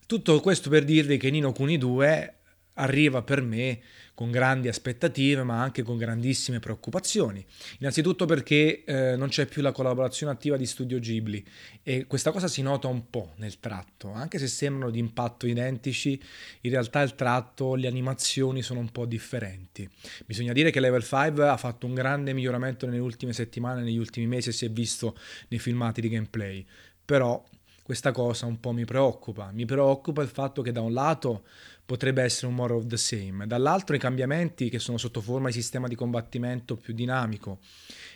Tutto 0.06 0.40
questo 0.42 0.70
per 0.70 0.84
dirvi 0.84 1.18
che 1.18 1.30
Nino 1.30 1.54
Kuni 1.54 1.78
2 1.78 2.36
arriva 2.76 3.22
per 3.22 3.42
me 3.42 3.82
con 4.14 4.30
grandi 4.30 4.68
aspettative 4.68 5.44
ma 5.44 5.62
anche 5.62 5.82
con 5.82 5.98
grandissime 5.98 6.60
preoccupazioni. 6.60 7.44
Innanzitutto 7.80 8.26
perché 8.26 8.84
eh, 8.84 9.16
non 9.16 9.30
c'è 9.30 9.48
più 9.48 9.62
la 9.62 9.72
collaborazione 9.72 10.32
attiva 10.32 10.58
di 10.58 10.66
Studio 10.66 11.00
Ghibli 11.00 11.44
e 11.82 12.06
questa 12.06 12.32
cosa 12.32 12.48
si 12.48 12.62
nota 12.62 12.88
un 12.88 13.10
po' 13.10 13.34
nel 13.38 13.60
tratto, 13.60 14.12
anche 14.12 14.38
se 14.38 14.48
sembrano 14.48 14.92
di 14.92 15.00
impatto 15.00 15.48
identici, 15.48 16.22
in 16.62 16.72
realtà 16.72 17.02
il 17.02 17.16
tratto, 17.16 17.76
le 17.76 17.88
animazioni 17.88 18.62
sono 18.62 18.80
un 18.80 18.92
po' 18.92 19.06
differenti. 19.06 19.90
Bisogna 20.26 20.54
dire 20.54 20.72
che 20.72 20.80
Level 20.80 21.04
5 21.04 21.48
ha 21.48 21.58
fatto 21.58 21.88
un 21.88 21.94
grande 21.94 22.34
miglioramento 22.34 22.86
nelle 22.86 23.00
ultime 23.00 23.34
settimane, 23.34 23.82
negli 23.82 23.98
ultimi 23.98 24.28
mesi 24.28 24.52
si 24.52 24.66
è 24.66 24.70
visto 24.70 25.18
nei 25.48 25.60
filmati 25.60 26.00
di 26.00 26.10
gameplay, 26.10 26.66
però 27.04 27.44
questa 27.84 28.12
cosa 28.12 28.46
un 28.46 28.60
po' 28.60 28.72
mi 28.72 28.86
preoccupa. 28.86 29.52
Mi 29.52 29.66
preoccupa 29.66 30.22
il 30.22 30.30
fatto 30.30 30.62
che 30.62 30.72
da 30.72 30.82
un 30.82 30.94
lato 30.94 31.44
potrebbe 31.86 32.24
essere 32.24 32.48
un 32.48 32.54
more 32.54 32.74
of 32.74 32.86
the 32.86 32.96
same, 32.96 33.46
dall'altro 33.48 33.96
i 33.96 34.00
cambiamenti 34.00 34.70
che 34.70 34.80
sono 34.80 34.98
sotto 34.98 35.20
forma 35.20 35.48
di 35.48 35.54
sistema 35.54 35.90
di 35.90 35.96
combattimento 35.96 36.78
più 36.78 36.94
dinamico 36.94 37.60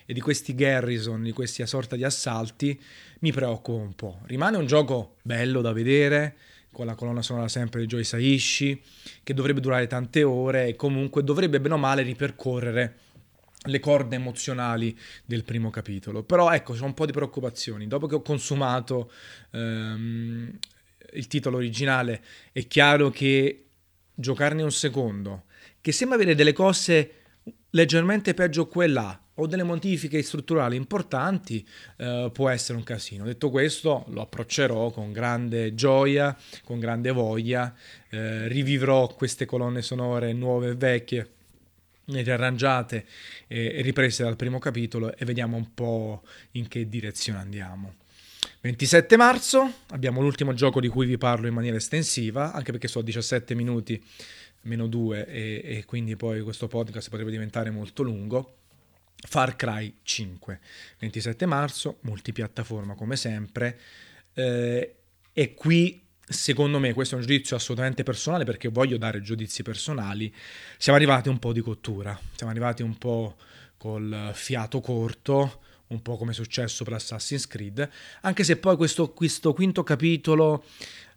e 0.06 0.14
di 0.14 0.22
questi 0.22 0.56
garrison, 0.56 1.24
di 1.24 1.34
questi 1.34 1.66
sorta 1.68 1.98
di 1.98 2.06
assalti, 2.06 2.80
mi 3.20 3.34
preoccupa 3.34 3.84
un 3.84 3.94
po'. 3.94 4.20
Rimane 4.28 4.56
un 4.56 4.66
gioco 4.66 5.16
bello 5.24 5.60
da 5.60 5.74
vedere, 5.74 6.38
con 6.72 6.86
la 6.86 6.96
colonna 6.96 7.22
sonora 7.22 7.48
sempre 7.48 7.82
di 7.82 7.88
Joy 7.88 8.04
Saishi, 8.04 8.82
che 9.24 9.34
dovrebbe 9.34 9.60
durare 9.60 9.88
tante 9.88 10.24
ore 10.24 10.68
e 10.68 10.76
comunque 10.76 11.24
dovrebbe 11.24 11.60
bene 11.60 11.74
o 11.74 11.78
male 11.78 12.02
ripercorrere 12.02 13.00
le 13.66 13.80
corde 13.80 14.16
emozionali 14.16 14.98
del 15.26 15.44
primo 15.44 15.70
capitolo. 15.70 16.24
Però 16.24 16.52
ecco, 16.52 16.74
ho 16.74 16.86
un 16.86 16.94
po' 16.94 17.06
di 17.06 17.12
preoccupazioni. 17.12 17.88
Dopo 17.88 18.08
che 18.08 18.16
ho 18.16 18.22
consumato 18.22 19.12
ehm, 19.52 20.58
il 21.14 21.28
titolo 21.28 21.58
originale, 21.58 22.24
è 22.52 22.66
chiaro 22.68 23.10
che 23.10 23.66
giocarne 24.14 24.64
un 24.64 24.72
secondo, 24.72 25.44
che 25.82 25.92
sembra 25.92 26.18
avere 26.18 26.36
delle 26.36 26.54
cose 26.54 27.12
leggermente 27.72 28.34
peggio 28.34 28.68
qua 28.68 28.88
là, 28.88 29.20
o 29.38 29.48
delle 29.48 29.64
modifiche 29.64 30.22
strutturali 30.22 30.76
importanti, 30.76 31.66
eh, 31.98 32.30
può 32.32 32.50
essere 32.50 32.78
un 32.78 32.84
casino. 32.84 33.26
Detto 33.26 33.50
questo, 33.50 34.06
lo 34.10 34.22
approccerò 34.22 34.92
con 34.92 35.12
grande 35.12 35.76
gioia, 35.76 36.36
con 36.64 36.80
grande 36.80 37.12
voglia, 37.12 37.74
eh, 38.10 38.48
rivivrò 38.48 39.08
queste 39.08 39.46
colonne 39.46 39.82
sonore 39.82 40.32
nuove 40.32 40.70
e 40.70 40.76
vecchie 40.76 41.35
riarrangiate 42.06 43.06
e 43.48 43.82
riprese 43.82 44.24
dal 44.24 44.36
primo 44.36 44.60
capitolo 44.60 45.16
e 45.16 45.26
vediamo 45.26 45.58
un 45.58 45.74
po' 45.74 46.24
in 46.52 46.68
che 46.68 46.88
direzione 46.88 47.40
andiamo. 47.40 47.96
27 48.62 49.18
marzo 49.18 49.74
abbiamo 49.90 50.22
l'ultimo 50.22 50.54
gioco 50.54 50.80
di 50.80 50.88
cui 50.88 51.06
vi 51.06 51.18
parlo 51.18 51.48
in 51.48 51.54
maniera 51.54 51.78
estensiva, 51.78 52.52
anche 52.52 52.72
perché 52.72 52.88
sono 52.88 53.04
17 53.04 53.54
minuti 53.56 54.04
meno 54.62 54.88
2 54.88 55.28
e, 55.28 55.62
e 55.64 55.86
quindi 55.86 56.16
poi 56.16 56.42
questo 56.42 56.68
podcast 56.68 57.10
potrebbe 57.10 57.32
diventare 57.32 57.70
molto 57.70 58.04
lungo. 58.04 58.58
Far 59.28 59.56
Cry 59.56 60.00
5, 60.04 60.60
27 61.00 61.46
marzo, 61.46 61.98
multipiattaforma 62.02 62.96
come 62.96 63.16
sempre. 63.16 63.80
Eh, 64.34 64.96
e 65.32 65.54
qui 65.54 66.05
secondo 66.28 66.80
me, 66.80 66.94
questo 66.94 67.16
è 67.16 67.18
un 67.18 67.26
giudizio 67.26 67.56
assolutamente 67.56 68.04
personale 68.04 68.44
perché 68.46 68.70
voglio 68.70 68.98
dare 68.98 69.22
giudizi 69.22 69.64
personali, 69.64 70.34
siamo 70.78 70.98
arrivati 70.98 71.30
un 71.30 71.40
po' 71.40 71.54
di 71.54 71.62
cottura, 71.62 72.20
siamo 72.36 72.52
arrivati 72.52 72.82
un 72.82 72.98
po' 72.98 73.36
col 73.78 74.32
fiato 74.34 74.82
corto, 74.82 75.62
un 75.88 76.02
po' 76.02 76.18
come 76.18 76.32
è 76.32 76.34
successo 76.34 76.84
per 76.84 76.94
Assassin's 76.94 77.48
Creed, 77.48 77.88
anche 78.22 78.44
se 78.44 78.58
poi 78.58 78.76
questo, 78.76 79.12
questo 79.12 79.54
quinto 79.54 79.84
capitolo 79.84 80.64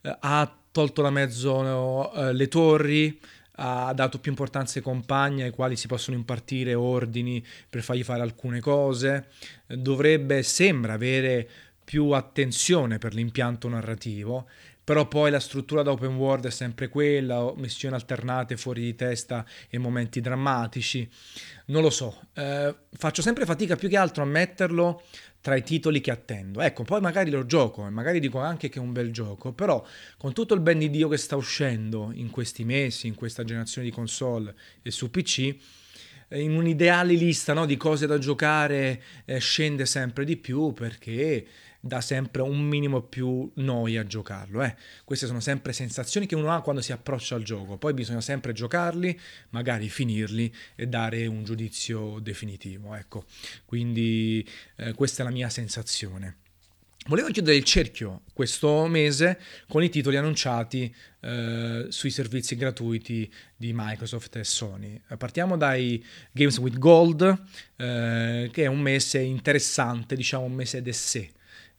eh, 0.02 0.14
ha 0.20 0.56
tolto 0.70 1.00
da 1.00 1.10
mezzo 1.10 2.12
eh, 2.12 2.32
le 2.34 2.48
torri, 2.48 3.18
ha 3.60 3.92
dato 3.92 4.20
più 4.20 4.30
importanza 4.30 4.78
ai 4.78 4.84
compagni 4.84 5.42
ai 5.42 5.50
quali 5.50 5.74
si 5.74 5.88
possono 5.88 6.16
impartire 6.16 6.74
ordini 6.74 7.44
per 7.68 7.82
fargli 7.82 8.04
fare 8.04 8.20
alcune 8.20 8.60
cose, 8.60 9.28
dovrebbe, 9.66 10.42
sembra 10.42 10.92
avere 10.92 11.48
più 11.82 12.10
attenzione 12.10 12.98
per 12.98 13.14
l'impianto 13.14 13.68
narrativo 13.68 14.46
però 14.88 15.06
poi 15.06 15.30
la 15.30 15.38
struttura 15.38 15.82
da 15.82 15.90
open 15.90 16.14
world 16.14 16.46
è 16.46 16.50
sempre 16.50 16.88
quella, 16.88 17.52
missioni 17.56 17.94
alternate 17.94 18.56
fuori 18.56 18.80
di 18.80 18.94
testa 18.94 19.44
e 19.68 19.76
momenti 19.76 20.22
drammatici. 20.22 21.06
Non 21.66 21.82
lo 21.82 21.90
so, 21.90 22.18
eh, 22.32 22.74
faccio 22.96 23.20
sempre 23.20 23.44
fatica 23.44 23.76
più 23.76 23.90
che 23.90 23.98
altro 23.98 24.22
a 24.22 24.26
metterlo 24.26 25.02
tra 25.42 25.56
i 25.56 25.62
titoli 25.62 26.00
che 26.00 26.10
attendo. 26.10 26.62
Ecco, 26.62 26.84
poi 26.84 27.02
magari 27.02 27.30
lo 27.30 27.44
gioco 27.44 27.86
e 27.86 27.90
magari 27.90 28.18
dico 28.18 28.38
anche 28.38 28.70
che 28.70 28.78
è 28.78 28.82
un 28.82 28.92
bel 28.92 29.12
gioco, 29.12 29.52
però 29.52 29.84
con 30.16 30.32
tutto 30.32 30.54
il 30.54 30.60
ben 30.60 30.78
di 30.78 30.88
Dio 30.88 31.08
che 31.08 31.18
sta 31.18 31.36
uscendo 31.36 32.10
in 32.14 32.30
questi 32.30 32.64
mesi, 32.64 33.08
in 33.08 33.14
questa 33.14 33.44
generazione 33.44 33.88
di 33.88 33.92
console 33.92 34.54
e 34.80 34.90
su 34.90 35.10
PC, 35.10 35.54
eh, 36.28 36.40
in 36.40 36.56
un'ideale 36.56 37.12
lista 37.12 37.52
no, 37.52 37.66
di 37.66 37.76
cose 37.76 38.06
da 38.06 38.16
giocare 38.16 39.02
eh, 39.26 39.38
scende 39.38 39.84
sempre 39.84 40.24
di 40.24 40.38
più 40.38 40.72
perché 40.72 41.46
dà 41.80 42.00
sempre 42.00 42.42
un 42.42 42.60
minimo 42.60 43.02
più 43.02 43.50
noia 43.56 44.00
a 44.00 44.06
giocarlo. 44.06 44.62
Eh. 44.62 44.74
Queste 45.04 45.26
sono 45.26 45.40
sempre 45.40 45.72
sensazioni 45.72 46.26
che 46.26 46.34
uno 46.34 46.52
ha 46.52 46.60
quando 46.60 46.82
si 46.82 46.92
approccia 46.92 47.34
al 47.34 47.42
gioco, 47.42 47.76
poi 47.76 47.94
bisogna 47.94 48.20
sempre 48.20 48.52
giocarli, 48.52 49.18
magari 49.50 49.88
finirli 49.88 50.52
e 50.74 50.86
dare 50.86 51.26
un 51.26 51.44
giudizio 51.44 52.18
definitivo. 52.20 52.94
Ecco, 52.94 53.24
quindi 53.64 54.46
eh, 54.76 54.94
questa 54.94 55.22
è 55.22 55.24
la 55.24 55.32
mia 55.32 55.48
sensazione. 55.48 56.36
Volevo 57.06 57.30
chiudere 57.30 57.56
il 57.56 57.64
cerchio 57.64 58.22
questo 58.34 58.86
mese 58.86 59.40
con 59.66 59.82
i 59.82 59.88
titoli 59.88 60.18
annunciati 60.18 60.94
eh, 61.20 61.86
sui 61.88 62.10
servizi 62.10 62.54
gratuiti 62.54 63.32
di 63.56 63.72
Microsoft 63.74 64.36
e 64.36 64.44
Sony. 64.44 65.00
Partiamo 65.16 65.56
dai 65.56 66.04
Games 66.32 66.58
with 66.58 66.76
Gold, 66.76 67.22
eh, 67.76 68.50
che 68.52 68.62
è 68.64 68.66
un 68.66 68.80
mese 68.80 69.20
interessante, 69.20 70.16
diciamo 70.16 70.44
un 70.44 70.52
mese 70.52 70.82
d'essè 70.82 71.30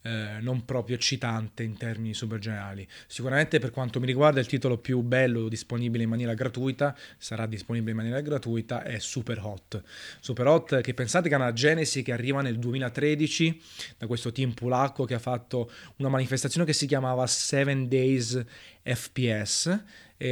eh, 0.02 0.38
non 0.42 0.66
proprio 0.66 0.96
eccitante 0.96 1.64
in 1.64 1.78
termini 1.78 2.14
super 2.14 2.40
generali. 2.40 2.88
Sicuramente 3.08 3.60
per 3.60 3.72
quanto 3.72 4.00
mi 4.00 4.06
riguarda 4.06 4.40
il 4.40 4.48
titolo 4.48 4.78
più 4.78 5.02
bello 5.02 5.50
disponibile 5.50 6.04
in 6.04 6.10
maniera 6.10 6.34
gratuita, 6.34 6.96
sarà 7.18 7.46
disponibile 7.46 7.92
in 7.92 7.98
maniera 7.98 8.22
gratuita, 8.22 8.84
è 8.84 9.00
Super 9.00 9.40
Hot. 9.44 9.82
Super 10.20 10.48
Hot 10.48 10.82
che 10.82 10.94
pensate 10.94 11.28
che 11.28 11.36
è 11.36 11.38
una 11.38 11.54
genesi 11.54 12.02
che 12.02 12.14
arriva 12.14 12.42
nel 12.42 12.60
2013 12.60 13.62
da 13.98 14.08
questo 14.08 14.32
team 14.32 14.54
polacco 14.54 15.06
che 15.06 15.16
ha 15.16 15.20
fatto 15.20 15.70
una 15.98 16.10
manifestazione 16.10 16.66
che 16.66 16.74
si 16.74 16.88
chiamava 16.88 17.28
7 17.28 17.88
Days 17.88 18.44
FPS 18.84 19.84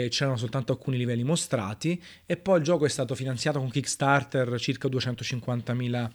c'erano 0.10 0.36
soltanto 0.36 0.74
alcuni 0.74 0.98
livelli 0.98 1.24
mostrati 1.24 2.02
e 2.26 2.36
poi 2.36 2.58
il 2.58 2.64
gioco 2.64 2.86
è 2.86 2.90
stato 2.90 3.16
finanziato 3.16 3.60
con 3.60 3.70
Kickstarter 3.70 4.60
circa 4.60 4.90
250.000 4.90 6.10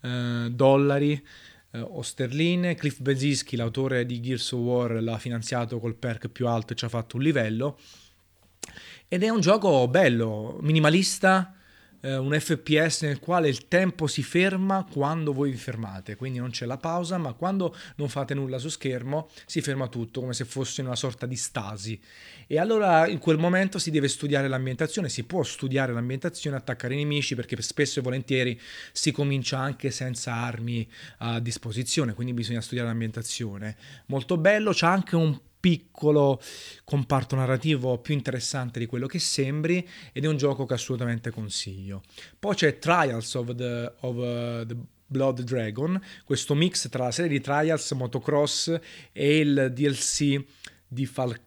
eh, 0.00 0.50
dollari 0.50 1.22
eh, 1.70 1.80
o 1.80 2.02
sterline. 2.02 2.74
Cliff 2.74 3.00
Beziski, 3.00 3.56
l'autore 3.56 4.06
di 4.06 4.20
Gears 4.20 4.52
of 4.52 4.60
War, 4.60 5.02
l'ha 5.02 5.18
finanziato 5.18 5.78
col 5.78 5.96
perk 5.96 6.28
più 6.28 6.46
alto 6.46 6.72
e 6.72 6.76
ci 6.76 6.84
ha 6.84 6.88
fatto 6.88 7.16
un 7.16 7.22
livello. 7.22 7.78
Ed 9.08 9.22
è 9.22 9.28
un 9.28 9.40
gioco 9.40 9.88
bello, 9.88 10.58
minimalista, 10.60 11.57
eh, 12.00 12.16
un 12.16 12.38
FPS 12.38 13.02
nel 13.02 13.18
quale 13.18 13.48
il 13.48 13.68
tempo 13.68 14.06
si 14.06 14.22
ferma 14.22 14.86
quando 14.90 15.32
voi 15.32 15.50
vi 15.50 15.56
fermate, 15.56 16.16
quindi 16.16 16.38
non 16.38 16.50
c'è 16.50 16.66
la 16.66 16.76
pausa, 16.76 17.18
ma 17.18 17.32
quando 17.32 17.74
non 17.96 18.08
fate 18.08 18.34
nulla 18.34 18.58
su 18.58 18.68
schermo 18.68 19.28
si 19.46 19.60
ferma 19.60 19.88
tutto 19.88 20.20
come 20.20 20.32
se 20.32 20.44
fosse 20.44 20.80
in 20.80 20.86
una 20.86 20.96
sorta 20.96 21.26
di 21.26 21.36
stasi. 21.36 22.00
E 22.46 22.58
allora 22.58 23.06
in 23.06 23.18
quel 23.18 23.38
momento 23.38 23.78
si 23.78 23.90
deve 23.90 24.08
studiare 24.08 24.48
l'ambientazione, 24.48 25.08
si 25.08 25.24
può 25.24 25.42
studiare 25.42 25.92
l'ambientazione, 25.92 26.56
attaccare 26.56 26.94
i 26.94 26.98
nemici, 26.98 27.34
perché 27.34 27.60
spesso 27.62 27.98
e 27.98 28.02
volentieri 28.02 28.58
si 28.92 29.12
comincia 29.12 29.58
anche 29.58 29.90
senza 29.90 30.34
armi 30.34 30.88
a 31.18 31.40
disposizione, 31.40 32.14
quindi 32.14 32.32
bisogna 32.32 32.60
studiare 32.60 32.88
l'ambientazione. 32.88 33.76
Molto 34.06 34.36
bello, 34.38 34.72
c'è 34.72 34.86
anche 34.86 35.16
un 35.16 35.38
piccolo 35.60 36.40
comparto 36.84 37.36
narrativo 37.36 37.98
più 37.98 38.14
interessante 38.14 38.78
di 38.78 38.86
quello 38.86 39.06
che 39.06 39.18
sembri 39.18 39.86
ed 40.12 40.24
è 40.24 40.28
un 40.28 40.36
gioco 40.36 40.66
che 40.66 40.74
assolutamente 40.74 41.30
consiglio. 41.30 42.02
Poi 42.38 42.54
c'è 42.54 42.78
Trials 42.78 43.34
of 43.34 43.54
the, 43.54 43.92
of, 44.00 44.16
uh, 44.16 44.66
the 44.66 44.76
Blood 45.06 45.42
Dragon, 45.42 46.00
questo 46.24 46.54
mix 46.54 46.88
tra 46.90 47.04
la 47.04 47.10
serie 47.10 47.30
di 47.30 47.40
Trials, 47.40 47.90
Motocross 47.92 48.78
e 49.10 49.38
il 49.38 49.72
DLC 49.74 50.44
di 50.90 51.04
Far 51.04 51.44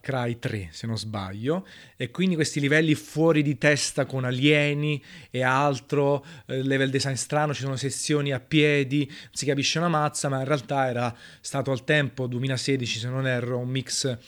Cry 0.00 0.38
3, 0.38 0.68
se 0.70 0.86
non 0.86 0.96
sbaglio, 0.96 1.66
e 1.94 2.10
quindi 2.10 2.34
questi 2.34 2.58
livelli 2.58 2.94
fuori 2.94 3.42
di 3.42 3.58
testa 3.58 4.06
con 4.06 4.24
alieni 4.24 5.02
e 5.30 5.42
altro, 5.42 6.24
eh, 6.46 6.62
level 6.62 6.88
design 6.88 7.14
strano, 7.14 7.52
ci 7.52 7.60
sono 7.60 7.76
sezioni 7.76 8.32
a 8.32 8.40
piedi, 8.40 9.04
non 9.06 9.30
si 9.32 9.44
capisce 9.44 9.78
una 9.78 9.88
mazza, 9.88 10.30
ma 10.30 10.38
in 10.38 10.46
realtà 10.46 10.88
era 10.88 11.14
stato 11.42 11.70
al 11.70 11.84
tempo, 11.84 12.26
2016 12.26 12.98
se 12.98 13.08
non 13.08 13.26
erro, 13.26 13.58
un 13.58 13.68
mix 13.68 14.18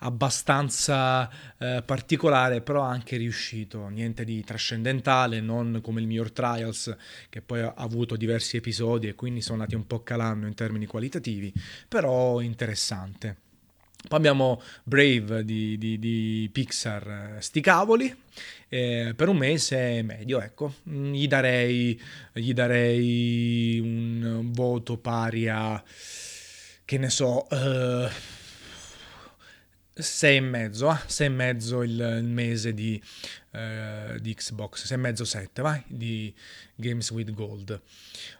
abbastanza 0.00 1.30
eh, 1.56 1.82
particolare, 1.84 2.60
però 2.60 2.82
anche 2.82 3.16
riuscito, 3.16 3.88
niente 3.88 4.24
di 4.24 4.44
trascendentale, 4.44 5.40
non 5.40 5.80
come 5.82 6.02
il 6.02 6.06
miglior 6.06 6.30
Trials, 6.30 6.94
che 7.30 7.40
poi 7.40 7.60
ha 7.60 7.72
avuto 7.74 8.16
diversi 8.16 8.58
episodi 8.58 9.08
e 9.08 9.14
quindi 9.14 9.40
sono 9.40 9.60
andati 9.60 9.74
un 9.74 9.86
po' 9.86 10.02
calando 10.02 10.46
in 10.46 10.54
termini 10.54 10.84
qualitativi, 10.84 11.50
però 11.88 12.40
interessante. 12.40 13.43
Poi 14.06 14.18
abbiamo 14.18 14.60
Brave 14.82 15.44
di, 15.44 15.78
di, 15.78 15.98
di 15.98 16.50
Pixar, 16.52 17.36
sti 17.38 17.60
cavoli, 17.60 18.14
eh, 18.68 19.14
per 19.16 19.28
un 19.28 19.36
mese 19.38 20.02
medio, 20.02 20.40
ecco, 20.42 20.74
mm, 20.88 21.12
gli 21.12 21.26
darei, 21.26 22.00
gli 22.32 22.52
darei 22.52 23.80
un 23.82 24.50
voto 24.52 24.98
pari 24.98 25.48
a, 25.48 25.82
che 26.84 26.98
ne 26.98 27.08
so, 27.08 27.46
uh, 27.50 28.08
sei 29.94 30.36
e 30.36 30.40
mezzo, 30.40 30.90
eh? 30.90 30.98
sei 31.06 31.26
e 31.28 31.30
mezzo 31.30 31.82
il, 31.82 31.92
il 31.92 32.24
mese 32.24 32.74
di, 32.74 33.00
uh, 33.50 34.18
di 34.18 34.34
Xbox, 34.34 34.84
sei 34.84 34.96
e 34.96 35.00
mezzo, 35.00 35.24
sette, 35.24 35.62
vai, 35.62 35.82
di 35.86 36.34
Games 36.74 37.08
with 37.10 37.32
Gold. 37.32 37.80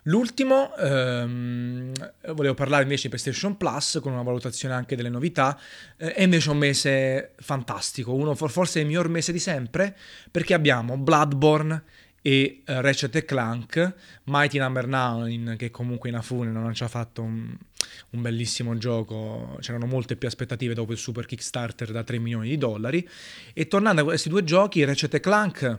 L'ultimo, 0.03 0.73
um, 0.77 1.93
volevo 2.33 2.55
parlare 2.55 2.83
invece 2.83 3.03
di 3.03 3.09
PlayStation 3.09 3.57
Plus 3.57 4.01
con 4.03 4.13
una 4.13 4.23
valutazione 4.23 4.75
anche 4.75 4.97
delle 4.97 5.09
novità, 5.09 5.59
eh, 5.97 6.13
è 6.13 6.23
invece 6.23 6.51
un 6.51 6.59
mese 6.59 7.35
fantastico, 7.39 8.13
uno 8.13 8.35
forse 8.35 8.81
il 8.81 8.87
miglior 8.87 9.09
mese 9.09 9.31
di 9.31 9.39
sempre, 9.39 9.97
perché 10.31 10.55
abbiamo 10.55 10.97
Bloodborne 10.97 11.83
e 12.21 12.63
uh, 12.67 12.81
Ratchet 12.81 13.25
Clank, 13.25 13.95
Mighty 14.25 14.59
Number 14.59 14.87
no. 14.87 15.19
9 15.19 15.57
che 15.57 15.71
comunque 15.71 16.09
in 16.09 16.17
Afune 16.17 16.51
non 16.51 16.73
ci 16.75 16.83
ha 16.83 16.89
fatto 16.89 17.23
un, 17.23 17.55
un, 18.11 18.23
bellissimo 18.23 18.77
gioco, 18.79 19.57
c'erano 19.61 19.87
molte 19.87 20.17
più 20.17 20.29
aspettative 20.29 20.75
dopo 20.75 20.93
il 20.93 20.99
super 20.99 21.27
Kickstarter 21.27 21.91
da 21.91 22.03
3 22.03 22.19
milioni 22.19 22.49
di 22.49 22.59
dollari 22.59 23.09
e 23.53 23.67
tornando 23.67 24.03
a 24.03 24.05
questi 24.05 24.29
due 24.29 24.45
giochi, 24.45 24.85
Ratchet 24.85 25.21
Clank 25.21 25.79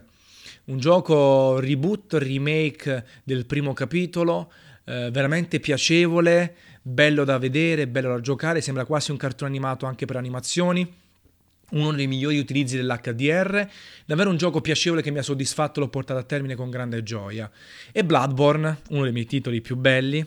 un 0.66 0.78
gioco 0.78 1.60
reboot, 1.60 2.14
remake 2.14 3.04
del 3.22 3.46
primo 3.46 3.72
capitolo, 3.72 4.50
eh, 4.84 5.10
veramente 5.12 5.60
piacevole, 5.60 6.54
bello 6.82 7.24
da 7.24 7.38
vedere, 7.38 7.86
bello 7.86 8.08
da 8.08 8.20
giocare, 8.20 8.60
sembra 8.60 8.84
quasi 8.84 9.10
un 9.10 9.16
cartone 9.16 9.50
animato 9.50 9.86
anche 9.86 10.06
per 10.06 10.16
animazioni 10.16 11.04
uno 11.68 11.92
dei 11.92 12.06
migliori 12.06 12.38
utilizzi 12.38 12.76
dell'HDR, 12.76 13.68
davvero 14.04 14.30
un 14.30 14.36
gioco 14.36 14.60
piacevole 14.60 15.02
che 15.02 15.10
mi 15.10 15.18
ha 15.18 15.22
soddisfatto, 15.22 15.80
l'ho 15.80 15.88
portato 15.88 16.20
a 16.20 16.22
termine 16.22 16.54
con 16.54 16.70
grande 16.70 17.02
gioia. 17.02 17.50
E 17.90 18.04
Bloodborne, 18.04 18.82
uno 18.90 19.02
dei 19.02 19.12
miei 19.12 19.26
titoli 19.26 19.60
più 19.60 19.74
belli, 19.74 20.24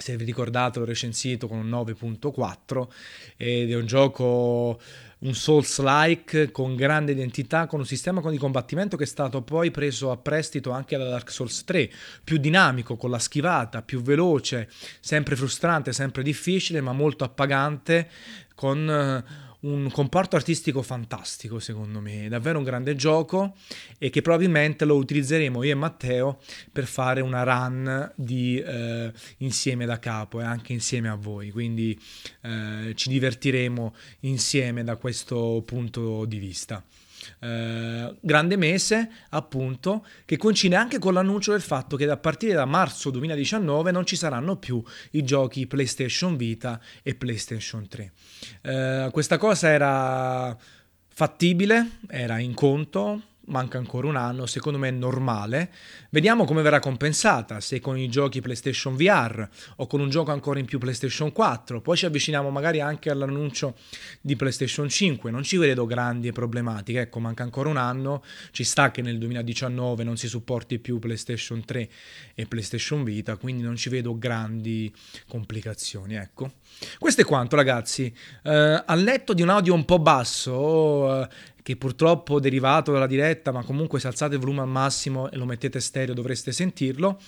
se 0.00 0.16
vi 0.16 0.24
ricordate 0.24 0.78
l'ho 0.78 0.84
recensito 0.84 1.46
con 1.46 1.58
un 1.58 1.68
9.4 1.68 2.88
ed 3.36 3.70
è 3.70 3.76
un 3.76 3.86
gioco 3.86 4.80
un 5.20 5.34
Souls-like 5.34 6.50
con 6.50 6.76
grande 6.76 7.12
identità, 7.12 7.66
con 7.66 7.80
un 7.80 7.86
sistema 7.86 8.22
di 8.30 8.38
combattimento 8.38 8.96
che 8.96 9.04
è 9.04 9.06
stato 9.06 9.42
poi 9.42 9.70
preso 9.70 10.10
a 10.10 10.16
prestito 10.16 10.70
anche 10.70 10.96
da 10.96 11.08
Dark 11.08 11.30
Souls 11.30 11.64
3, 11.64 11.90
più 12.24 12.38
dinamico, 12.38 12.96
con 12.96 13.10
la 13.10 13.18
schivata, 13.18 13.82
più 13.82 14.00
veloce, 14.00 14.70
sempre 15.00 15.36
frustrante, 15.36 15.92
sempre 15.92 16.22
difficile, 16.22 16.80
ma 16.80 16.92
molto 16.92 17.24
appagante, 17.24 18.08
con 18.54 19.22
un 19.60 19.90
comparto 19.90 20.36
artistico 20.36 20.82
fantastico, 20.82 21.58
secondo 21.58 22.00
me, 22.00 22.28
davvero 22.28 22.58
un 22.58 22.64
grande 22.64 22.96
gioco 22.96 23.56
e 23.98 24.10
che 24.10 24.22
probabilmente 24.22 24.84
lo 24.84 24.96
utilizzeremo 24.96 25.62
io 25.62 25.72
e 25.72 25.74
Matteo 25.74 26.40
per 26.72 26.86
fare 26.86 27.20
una 27.20 27.42
run 27.42 28.12
di, 28.14 28.58
eh, 28.58 29.12
insieme 29.38 29.84
da 29.84 29.98
capo 29.98 30.40
e 30.40 30.44
anche 30.44 30.72
insieme 30.72 31.08
a 31.08 31.14
voi, 31.14 31.50
quindi 31.50 31.98
eh, 32.42 32.92
ci 32.94 33.08
divertiremo 33.08 33.94
insieme 34.20 34.84
da 34.84 34.96
questo 34.96 35.62
punto 35.66 36.24
di 36.24 36.38
vista. 36.38 36.82
Eh, 37.38 38.14
grande 38.20 38.56
mese 38.56 39.10
appunto 39.30 40.04
che 40.24 40.36
coincide 40.36 40.76
anche 40.76 40.98
con 40.98 41.14
l'annuncio 41.14 41.52
del 41.52 41.60
fatto 41.60 41.96
che 41.96 42.08
a 42.08 42.16
partire 42.16 42.54
da 42.54 42.64
marzo 42.64 43.10
2019 43.10 43.90
non 43.90 44.04
ci 44.04 44.16
saranno 44.16 44.56
più 44.56 44.82
i 45.12 45.22
giochi 45.22 45.66
PlayStation 45.66 46.36
Vita 46.36 46.80
e 47.02 47.14
PlayStation 47.14 47.86
3. 47.86 48.12
Eh, 48.62 49.08
questa 49.12 49.38
cosa 49.38 49.68
era 49.68 50.56
fattibile, 51.08 51.98
era 52.08 52.38
in 52.38 52.54
conto, 52.54 53.22
manca 53.50 53.78
ancora 53.78 54.06
un 54.06 54.16
anno, 54.16 54.46
secondo 54.46 54.78
me 54.78 54.88
è 54.88 54.92
normale. 54.92 55.70
Vediamo 56.10 56.44
come 56.44 56.62
verrà 56.62 56.78
compensata, 56.78 57.60
se 57.60 57.80
con 57.80 57.98
i 57.98 58.08
giochi 58.08 58.40
PlayStation 58.40 58.96
VR 58.96 59.46
o 59.76 59.86
con 59.86 60.00
un 60.00 60.08
gioco 60.08 60.30
ancora 60.32 60.58
in 60.58 60.64
più 60.64 60.78
PlayStation 60.78 61.32
4. 61.32 61.80
Poi 61.80 61.96
ci 61.96 62.06
avviciniamo 62.06 62.50
magari 62.50 62.80
anche 62.80 63.10
all'annuncio 63.10 63.76
di 64.20 64.36
PlayStation 64.36 64.88
5. 64.88 65.30
Non 65.30 65.42
ci 65.42 65.56
vedo 65.56 65.86
grandi 65.86 66.32
problematiche, 66.32 67.00
ecco, 67.00 67.20
manca 67.20 67.42
ancora 67.42 67.68
un 67.68 67.76
anno. 67.76 68.22
Ci 68.50 68.64
sta 68.64 68.90
che 68.90 69.02
nel 69.02 69.18
2019 69.18 70.04
non 70.04 70.16
si 70.16 70.28
supporti 70.28 70.78
più 70.78 70.98
PlayStation 70.98 71.64
3 71.64 71.88
e 72.34 72.46
PlayStation 72.46 73.04
Vita, 73.04 73.36
quindi 73.36 73.62
non 73.62 73.76
ci 73.76 73.88
vedo 73.88 74.16
grandi 74.18 74.92
complicazioni, 75.28 76.14
ecco. 76.14 76.52
Questo 76.98 77.20
è 77.20 77.24
quanto, 77.24 77.56
ragazzi. 77.56 78.12
Uh, 78.42 78.82
al 78.84 79.02
letto 79.02 79.34
di 79.34 79.42
un 79.42 79.48
audio 79.50 79.74
un 79.74 79.84
po' 79.84 79.98
basso, 79.98 80.52
uh, 80.54 81.26
che 81.70 81.76
purtroppo 81.76 82.38
è 82.38 82.40
derivato 82.40 82.90
dalla 82.90 83.06
diretta, 83.06 83.52
ma 83.52 83.62
comunque 83.62 84.00
se 84.00 84.08
alzate 84.08 84.34
il 84.34 84.40
volume 84.40 84.62
al 84.62 84.68
massimo 84.68 85.30
e 85.30 85.36
lo 85.36 85.44
mettete 85.44 85.78
stereo 85.78 86.14
dovreste 86.14 86.50
sentirlo. 86.50 87.20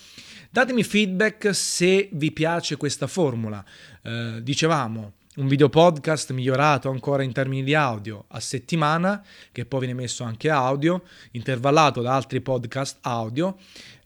Datemi 0.51 0.83
feedback 0.83 1.55
se 1.55 2.09
vi 2.11 2.33
piace 2.33 2.77
questa 2.77 3.07
formula. 3.07 3.65
Eh, 4.03 4.41
dicevamo, 4.43 5.13
un 5.37 5.47
video 5.47 5.69
podcast 5.69 6.33
migliorato 6.33 6.91
ancora 6.91 7.23
in 7.23 7.31
termini 7.33 7.63
di 7.63 7.75
audio 7.75 8.25
a 8.29 8.41
settimana, 8.41 9.25
che 9.53 9.65
poi 9.65 9.79
viene 9.79 9.95
messo 9.95 10.25
anche 10.25 10.51
audio, 10.51 11.05
intervallato 11.31 12.03
da 12.03 12.17
altri 12.17 12.41
podcast 12.41 12.99
audio, 13.03 13.57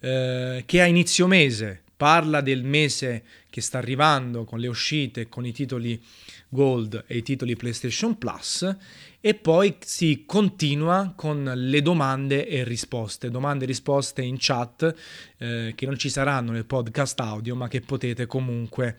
eh, 0.00 0.64
che 0.66 0.82
a 0.82 0.84
inizio 0.84 1.26
mese 1.26 1.82
parla 1.96 2.42
del 2.42 2.62
mese 2.62 3.24
che 3.48 3.62
sta 3.62 3.78
arrivando 3.78 4.44
con 4.44 4.58
le 4.58 4.68
uscite, 4.68 5.30
con 5.30 5.46
i 5.46 5.52
titoli 5.52 5.98
Gold 6.48 7.04
e 7.06 7.18
i 7.18 7.22
titoli 7.22 7.56
PlayStation 7.56 8.16
Plus 8.18 8.76
e 9.20 9.34
poi 9.34 9.76
si 9.80 10.24
continua 10.26 11.12
con 11.16 11.52
le 11.54 11.82
domande 11.82 12.46
e 12.46 12.64
risposte, 12.64 13.30
domande 13.30 13.64
e 13.64 13.66
risposte 13.66 14.22
in 14.22 14.36
chat 14.38 14.94
eh, 15.38 15.72
che 15.74 15.86
non 15.86 15.98
ci 15.98 16.08
saranno 16.08 16.52
nel 16.52 16.64
podcast 16.64 17.18
audio 17.20 17.56
ma 17.56 17.68
che 17.68 17.80
potete 17.80 18.26
comunque 18.26 18.96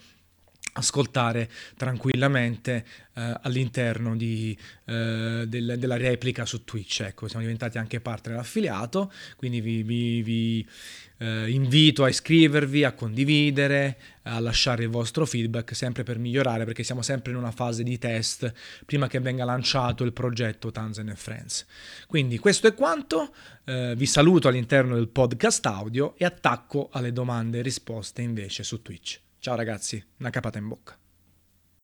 ascoltare 0.78 1.50
tranquillamente 1.76 2.86
eh, 3.13 3.38
all'interno 3.42 4.16
di, 4.16 4.58
eh, 4.86 5.46
del, 5.48 5.76
della 5.78 5.98
replica 5.98 6.46
su 6.46 6.63
Twitch. 6.63 7.02
Ecco, 7.02 7.28
siamo 7.28 7.44
diventati 7.44 7.78
anche 7.78 8.00
partner 8.00 8.38
affiliato, 8.38 9.12
quindi 9.36 9.62
vi, 9.62 9.84
vi, 9.84 10.22
vi 10.22 10.68
eh, 11.18 11.50
invito 11.50 12.04
a 12.04 12.10
iscrivervi, 12.10 12.84
a 12.84 12.94
condividere, 12.94 13.98
a 14.24 14.40
lasciare 14.40 14.84
il 14.84 14.90
vostro 14.90 15.26
feedback 15.26 15.76
sempre 15.76 16.04
per 16.04 16.20
migliorare 16.20 16.66
perché 16.66 16.84
siamo 16.84 17.02
sempre 17.02 17.32
in 17.32 17.38
una 17.38 17.52
fase 17.52 17.84
di 17.84 17.98
test 17.98 18.52
prima 18.86 19.08
che 19.08 19.20
venga 19.20 19.46
lanciato 19.46 20.04
il 20.04 20.13
progetto 20.13 20.72
Tanzan 20.72 21.13
Friends. 21.16 21.66
Quindi 22.08 22.38
questo 22.38 22.68
è 22.68 22.74
quanto, 22.74 23.34
eh, 23.66 23.94
vi 23.96 24.06
saluto 24.06 24.48
all'interno 24.48 24.96
del 24.96 25.08
podcast 25.08 25.66
audio 25.66 26.16
e 26.18 26.26
attacco 26.26 26.90
alle 26.92 27.12
domande 27.12 27.60
e 27.60 27.62
risposte 27.62 28.22
invece 28.22 28.63
su 28.63 28.82
Twitch. 28.82 29.26
Ciao 29.39 29.56
ragazzi, 29.56 30.04
una 30.17 30.30
capata 30.30 30.58
in 30.58 30.67
bocca. 30.67 30.97